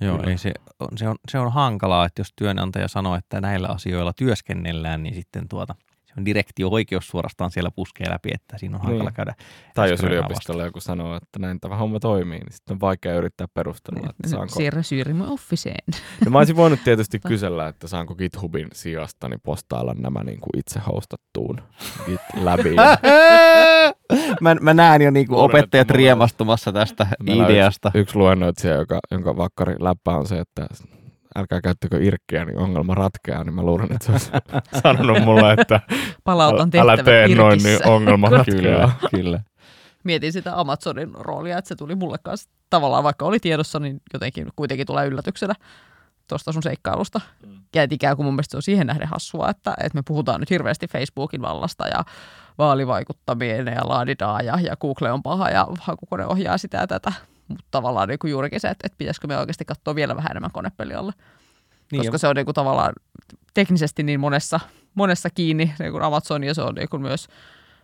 [0.00, 0.30] Joo, Kyllä.
[0.30, 4.12] ei se, on, se, on, se on hankalaa, että jos työnantaja sanoo, että näillä asioilla
[4.12, 5.74] työskennellään, niin sitten tuota,
[6.06, 9.14] se on direktio-oikeus suorastaan siellä puskee läpi, että siinä on hankala Niin.
[9.14, 9.34] käydä.
[9.74, 13.46] Tai jos yliopistolla joku sanoo, että näin tämä homma toimii, niin sitten on vaikea yrittää
[13.54, 14.54] perustella, että saanko...
[14.54, 15.84] Siirrä syyrimme officeen.
[16.24, 20.58] No mä olisin voinut tietysti kysellä, että saanko GitHubin sijasta niin postailla nämä niin kuin
[20.58, 21.62] itse hostattuun
[22.06, 22.76] GitLabiin.
[24.40, 27.88] mä, mä näen jo niinku opettajat riemastumassa tästä Meillä ideasta.
[27.88, 30.66] Yksi, yksi luennoitsija, joka, jonka vakkari läppä on se, että
[31.36, 34.30] älkää käyttäkö irkkiä, niin ongelma ratkeaa, niin mä luulen, että se olisi
[34.82, 35.80] sanonut mulle, että
[36.24, 37.92] Palautan älä tee noin, niin irkissä.
[37.92, 38.92] ongelma ratkeaa.
[39.00, 39.40] Kyllä, kyllä.
[40.04, 44.48] Mietin sitä Amazonin roolia, että se tuli mulle kanssa tavallaan, vaikka oli tiedossa, niin jotenkin
[44.56, 45.54] kuitenkin tulee yllätyksenä.
[46.32, 47.20] Tuosta sun seikkailusta.
[47.74, 50.40] Ja et ikään kuin mun mielestä se on siihen nähden hassua, että, että me puhutaan
[50.40, 52.04] nyt hirveästi Facebookin vallasta ja
[52.58, 57.12] vaalivaikuttaminen ja laadidaa ja, ja Google on paha ja hakukone ohjaa sitä ja tätä.
[57.48, 60.52] Mutta tavallaan niin kuin juurikin se, että, että pitäisikö me oikeasti katsoa vielä vähän enemmän
[60.52, 61.12] konepelialle.
[61.92, 62.92] Niin, koska ja- se on niin kuin tavallaan
[63.54, 64.60] teknisesti niin monessa,
[64.94, 67.28] monessa kiinni, niin kuin Amazon, ja se on niin kuin myös,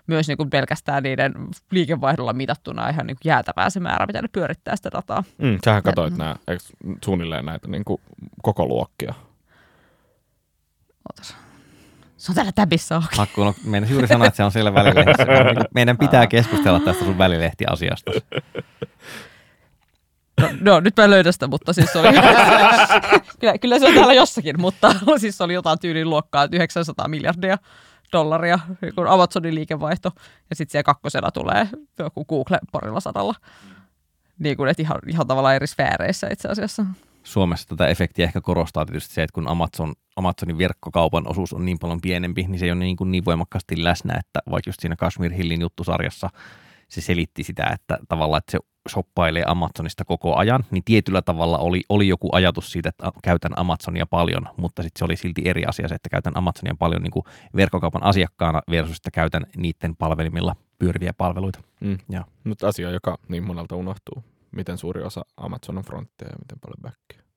[0.08, 1.34] myös niin kuin pelkästään niiden
[1.70, 5.24] liikevaihdolla mitattuna ihan niin kuin jäätävää se määrä, mitä ne pyörittää sitä dataa.
[5.38, 6.64] Mm, sähän katsoit nää, eikö
[7.04, 8.00] suunnilleen näitä niin kuin
[8.42, 9.14] koko luokkia.
[11.10, 11.36] Ootas.
[12.16, 13.16] Se on täällä täbissä auki.
[13.16, 15.24] Pakko, no, meidän juuri sanoa, että se on siellä välilehtissä.
[15.24, 18.10] Niin Meidän pitää keskustella tästä sun välilehtiasiasta.
[20.40, 22.08] No, no, nyt mä en löydä sitä, mutta siis se oli...
[23.40, 27.08] kyllä, kyllä se on täällä jossakin, mutta siis se oli jotain tyylin luokkaa, että 900
[27.08, 27.58] miljardia
[28.12, 28.58] dollaria,
[28.94, 30.10] kuin Amazonin liikevaihto,
[30.50, 33.34] ja sitten siellä kakkosena tulee joku Google parilla sadalla.
[34.38, 36.86] Niin kuin, että ihan, ihan tavallaan eri sfääreissä itse asiassa.
[37.22, 41.78] Suomessa tätä efektiä ehkä korostaa tietysti se, että kun Amazon, Amazonin verkkokaupan osuus on niin
[41.78, 44.96] paljon pienempi, niin se ei ole niin, kuin niin voimakkaasti läsnä, että vaikka just siinä
[44.96, 46.30] Kashmir Hillin juttusarjassa
[46.88, 51.82] se selitti sitä, että tavallaan että se shoppailee Amazonista koko ajan, niin tietyllä tavalla oli,
[51.88, 55.88] oli joku ajatus siitä, että käytän Amazonia paljon, mutta sitten se oli silti eri asia
[55.88, 57.24] se, että käytän Amazonia paljon niin kuin
[57.56, 61.62] verkkokaupan asiakkaana versus, että käytän niiden palvelimilla pyöriviä palveluita.
[61.80, 61.98] Mm.
[62.08, 62.24] Joo.
[62.44, 64.24] Mutta asia, joka niin monelta unohtuu.
[64.50, 67.28] Miten suuri osa Amazon on fronttia ja miten paljon backia.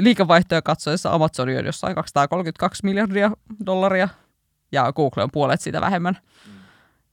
[0.00, 3.30] Liikevaihtoja katsoessa Amazon on jossain 232 miljardia
[3.66, 4.08] dollaria,
[4.72, 6.18] ja Google on puolet sitä vähemmän.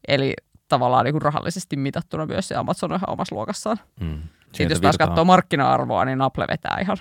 [0.08, 0.34] Eli
[0.70, 3.78] tavallaan niin kuin rahallisesti mitattuna myös se Amazon on ihan omassa luokassaan.
[4.00, 4.22] Mm.
[4.46, 6.98] Sitten jos taas katsoo markkina-arvoa, niin Apple vetää ihan,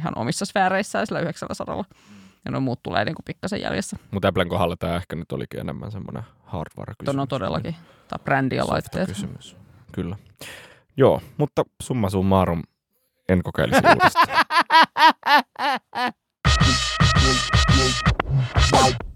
[0.00, 1.84] ihan omissa sfääreissään sillä 900.
[2.44, 3.96] Ja no muut tulee niin kuin pikkasen jäljessä.
[4.10, 7.16] Mutta Applen kohdalla tämä ehkä nyt olikin enemmän semmoinen hardware-kysymys.
[7.16, 7.76] No todellakin.
[8.08, 9.08] Tai brändi ja laitteet.
[9.08, 9.56] kysymys.
[9.92, 10.16] Kyllä.
[10.96, 12.62] Joo, mutta summa summarum
[13.28, 14.44] en kokeilisi uudestaan.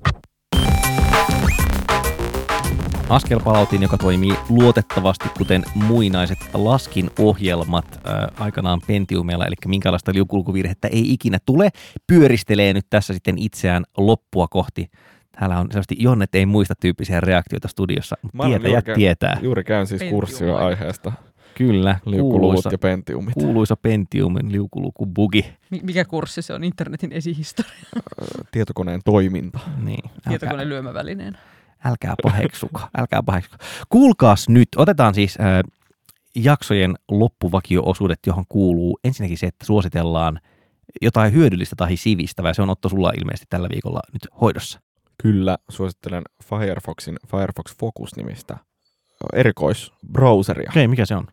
[3.13, 11.39] Askelpalautin, joka toimii luotettavasti, kuten muinaiset laskinohjelmat ää, aikanaan Pentiumilla, eli minkälaista liukulkuvirhettä ei ikinä
[11.47, 11.71] tule,
[12.07, 14.91] pyöristelee nyt tässä sitten itseään loppua kohti.
[15.39, 19.39] Täällä on selvästi Jonnet ei muista tyyppisiä reaktioita studiossa, mutta tietäjät juuri- tietää.
[19.43, 21.13] Juuri käyn siis kurssia aiheesta.
[21.55, 23.35] Kyllä, Liukuluvut kuuluisa, ja Pentiumit.
[23.35, 25.53] kuuluisa Pentiumin liukulukubugi.
[25.71, 26.65] Mi- Mikä kurssi se on?
[26.65, 27.73] Internetin esihistoria.
[28.51, 29.59] Tietokoneen toiminta.
[29.83, 31.39] Niin, Tietokoneen lyömävälineen.
[31.85, 33.57] Älkää paheksuka, älkää paheksuka.
[33.89, 35.71] Kuulkaas nyt, otetaan siis äh,
[36.35, 40.41] jaksojen loppuvakio-osuudet, johon kuuluu ensinnäkin se, että suositellaan
[41.03, 42.55] jotain hyödyllistä tai sivistävää.
[42.55, 44.81] Se on Otto sulla ilmeisesti tällä viikolla nyt hoidossa.
[45.23, 48.57] Kyllä, suosittelen Firefoxin Firefox Focus-nimistä
[49.33, 50.71] erikoisbrowseria.
[50.71, 51.27] Okei, okay, mikä se on?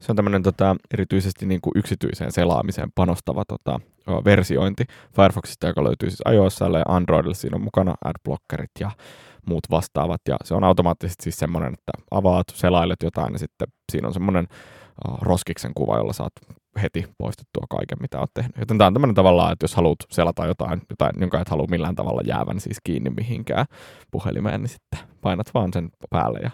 [0.00, 3.80] Se on tämmöinen tota, erityisesti niin kuin yksityiseen selaamiseen panostava tota,
[4.24, 4.84] versiointi
[5.16, 7.34] Firefoxista, joka löytyy siis iOSlle ja Androidille.
[7.34, 8.90] Siinä on mukana adblockerit ja
[9.46, 10.20] muut vastaavat.
[10.28, 14.46] Ja se on automaattisesti siis semmoinen, että avaat, selailet jotain ja sitten siinä on semmoinen
[15.20, 16.32] roskiksen kuva, jolla saat
[16.82, 18.56] heti poistettua kaiken, mitä olet tehnyt.
[18.58, 21.94] Joten tämä on tämmöinen tavallaan, että jos haluat selata jotain, jotain jonka et halua millään
[21.94, 23.66] tavalla jäävän siis kiinni mihinkään
[24.10, 26.50] puhelimeen, niin sitten painat vaan sen päälle ja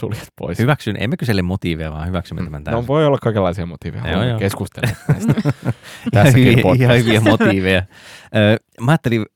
[0.00, 0.58] suljet pois.
[0.58, 2.86] Hyväksyn, emme kysele motiiveja, vaan hyväksymme tämän No täysin.
[2.86, 4.10] voi olla kaikenlaisia motiiveja.
[4.10, 4.38] Joo, Joo.
[4.38, 4.88] Keskustella.
[4.90, 5.34] Ihan
[6.12, 6.94] Tässäkin ihan podcastissa.
[7.04, 7.82] hyviä motiiveja.
[8.80, 9.26] Mä ajattelin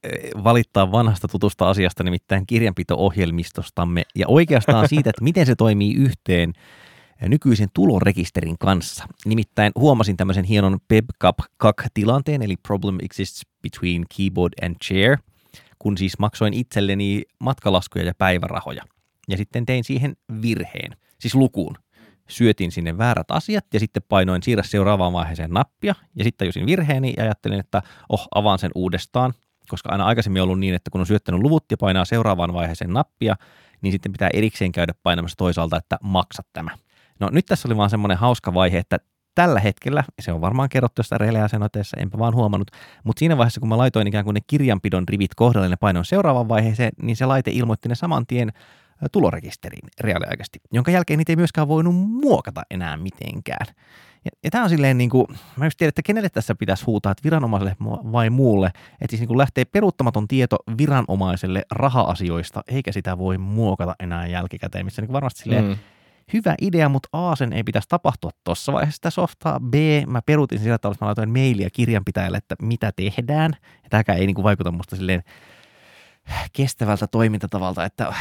[0.45, 6.53] valittaa vanhasta tutusta asiasta, nimittäin kirjanpito-ohjelmistostamme, ja oikeastaan siitä, että miten se toimii yhteen
[7.29, 9.07] nykyisen tulorekisterin kanssa.
[9.27, 15.19] Nimittäin huomasin tämmöisen hienon PEBCAP-tilanteen, eli Problem Exists Between Keyboard and Chair,
[15.79, 18.83] kun siis maksoin itselleni matkalaskuja ja päivärahoja.
[19.29, 21.77] Ja sitten tein siihen virheen, siis lukuun.
[22.29, 25.95] Syötin sinne väärät asiat ja sitten painoin siirrä seuraavaan vaiheeseen nappia.
[26.14, 29.33] Ja sitten tajusin virheeni ja ajattelin, että oh, avaan sen uudestaan,
[29.68, 32.93] koska aina aikaisemmin on ollut niin, että kun on syöttänyt luvut ja painaa seuraavaan vaiheeseen
[32.93, 33.37] nappia,
[33.81, 36.70] niin sitten pitää erikseen käydä painamassa toisaalta, että maksa tämä.
[37.20, 38.99] No nyt tässä oli vaan semmoinen hauska vaihe, että
[39.35, 42.70] tällä hetkellä, se on varmaan kerrottu jostain releasenoteessa, enpä vaan huomannut,
[43.05, 46.49] mutta siinä vaiheessa, kun mä laitoin ikään kuin ne kirjanpidon rivit kohdalle ja painoin seuraavaan
[46.49, 48.53] vaiheeseen, niin se laite ilmoitti ne saman tien
[49.13, 53.67] tulorekisteriin reaaliaikaisesti, jonka jälkeen niitä ei myöskään voinut muokata enää mitenkään.
[54.25, 55.27] Ja, ja tämä on silleen niin kuin,
[55.57, 57.77] mä just tiedän, että kenelle tässä pitäisi huutaa, että viranomaiselle
[58.13, 63.95] vai muulle, että siis niin kuin lähtee peruuttamaton tieto viranomaiselle raha-asioista, eikä sitä voi muokata
[64.01, 65.71] enää jälkikäteen, missä niin kuin varmasti silleen, mm.
[65.71, 65.77] Mm.
[66.33, 69.61] hyvä idea, mutta A, sen ei pitäisi tapahtua tuossa vaiheessa sitä softaa.
[69.61, 69.75] B,
[70.07, 73.53] mä peruutin sillä tavalla, että mä laitoin mailia kirjanpitäjälle, että mitä tehdään.
[73.85, 75.23] Ja tämäkään ei niin kuin vaikuta musta silleen
[76.53, 78.15] kestävältä toimintatavalta, että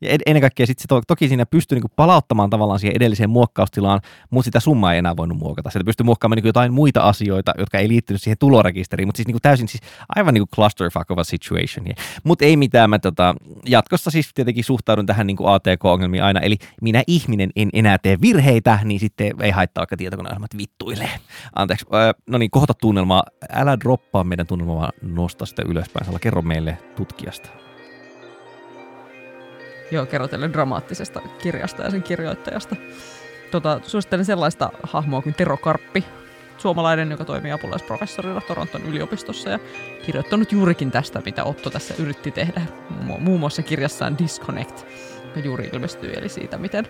[0.00, 4.00] Ja ennen kaikkea sitten se to- toki siinä pystyy niinku palauttamaan tavallaan siihen edelliseen muokkaustilaan,
[4.30, 5.70] mutta sitä summaa ei enää voinut muokata.
[5.70, 9.40] Sieltä pystyy muokkaamaan niinku jotain muita asioita, jotka ei liittynyt siihen tulorekisteriin, mutta siis niinku
[9.40, 9.82] täysin siis
[10.16, 11.86] aivan niinku clusterfuck of a situation.
[12.24, 13.34] Mutta ei mitään, mä tota,
[13.66, 18.78] jatkossa siis tietenkin suhtaudun tähän niinku ATK-ongelmiin aina, eli minä ihminen en enää tee virheitä,
[18.84, 21.10] niin sitten ei haittaa vaikka tietokoneohjelmat vittuilee.
[21.54, 23.22] Anteeksi, öö, no niin, kohta tunnelmaa.
[23.52, 26.06] Älä droppaa meidän tunnelmaa, vaan nosta sitä ylöspäin.
[26.06, 27.65] Salla kerro meille tutkijasta.
[29.90, 32.76] Joo, kerrotellen dramaattisesta kirjasta ja sen kirjoittajasta.
[33.50, 36.04] Tota, suosittelen sellaista hahmoa kuin Tero Karppi,
[36.58, 39.58] suomalainen, joka toimii apulaisprofessorina Toronton yliopistossa ja
[40.06, 42.62] kirjoittanut juurikin tästä, mitä Otto tässä yritti tehdä,
[43.08, 44.86] mu- muun muassa kirjassaan Disconnect,
[45.26, 46.88] joka juuri ilmestyy, eli siitä, miten,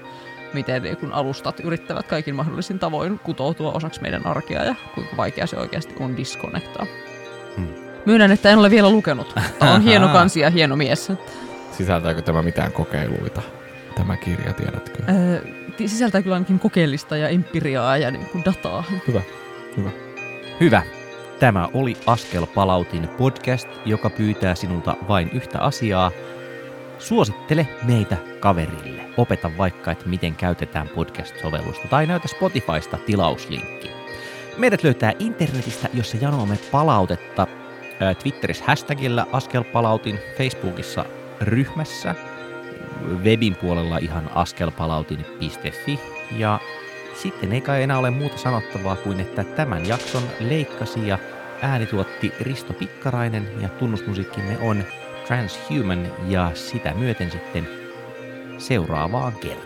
[0.53, 5.57] miten kun alustat yrittävät kaikin mahdollisin tavoin kutoutua osaksi meidän arkea ja kuinka vaikea se
[5.57, 6.87] oikeasti on disconnectaa.
[7.57, 7.69] Hmm.
[8.07, 11.13] Myönnän, että en ole vielä lukenut, mutta on hieno kansi ja hieno mies.
[11.77, 13.43] Sisältääkö tämä mitään kokeiluita,
[13.95, 15.03] tämä kirja, tiedätkö?
[15.09, 15.41] Öö,
[15.87, 18.85] sisältää kyllä ainakin kokeellista ja empiriaa ja niin kuin dataa.
[19.09, 19.23] Hyvä,
[19.77, 19.91] hyvä.
[20.61, 20.83] Hyvä.
[21.41, 26.11] Tämä oli Askel Palautin podcast, joka pyytää sinulta vain yhtä asiaa.
[26.99, 29.03] Suosittele meitä kaverille.
[29.17, 33.91] Opeta vaikka, että miten käytetään podcast-sovellusta tai näytä Spotifysta tilauslinkki.
[34.57, 37.47] Meidät löytää internetistä, jossa janoamme palautetta
[38.23, 41.05] Twitterissä hashtagillä askelpalautin, Facebookissa
[41.41, 42.15] ryhmässä,
[43.25, 46.01] webin puolella ihan askelpalautin.fi
[46.37, 46.61] ja
[47.15, 51.19] sitten ei kai enää ole muuta sanottavaa kuin, että tämän jakson leikkasi ja
[51.63, 54.85] äänituotti Risto Pikkarainen ja tunnusmusiikkimme on
[55.27, 57.69] Transhuman ja sitä myöten sitten
[58.59, 59.66] seuraavaan kertaan.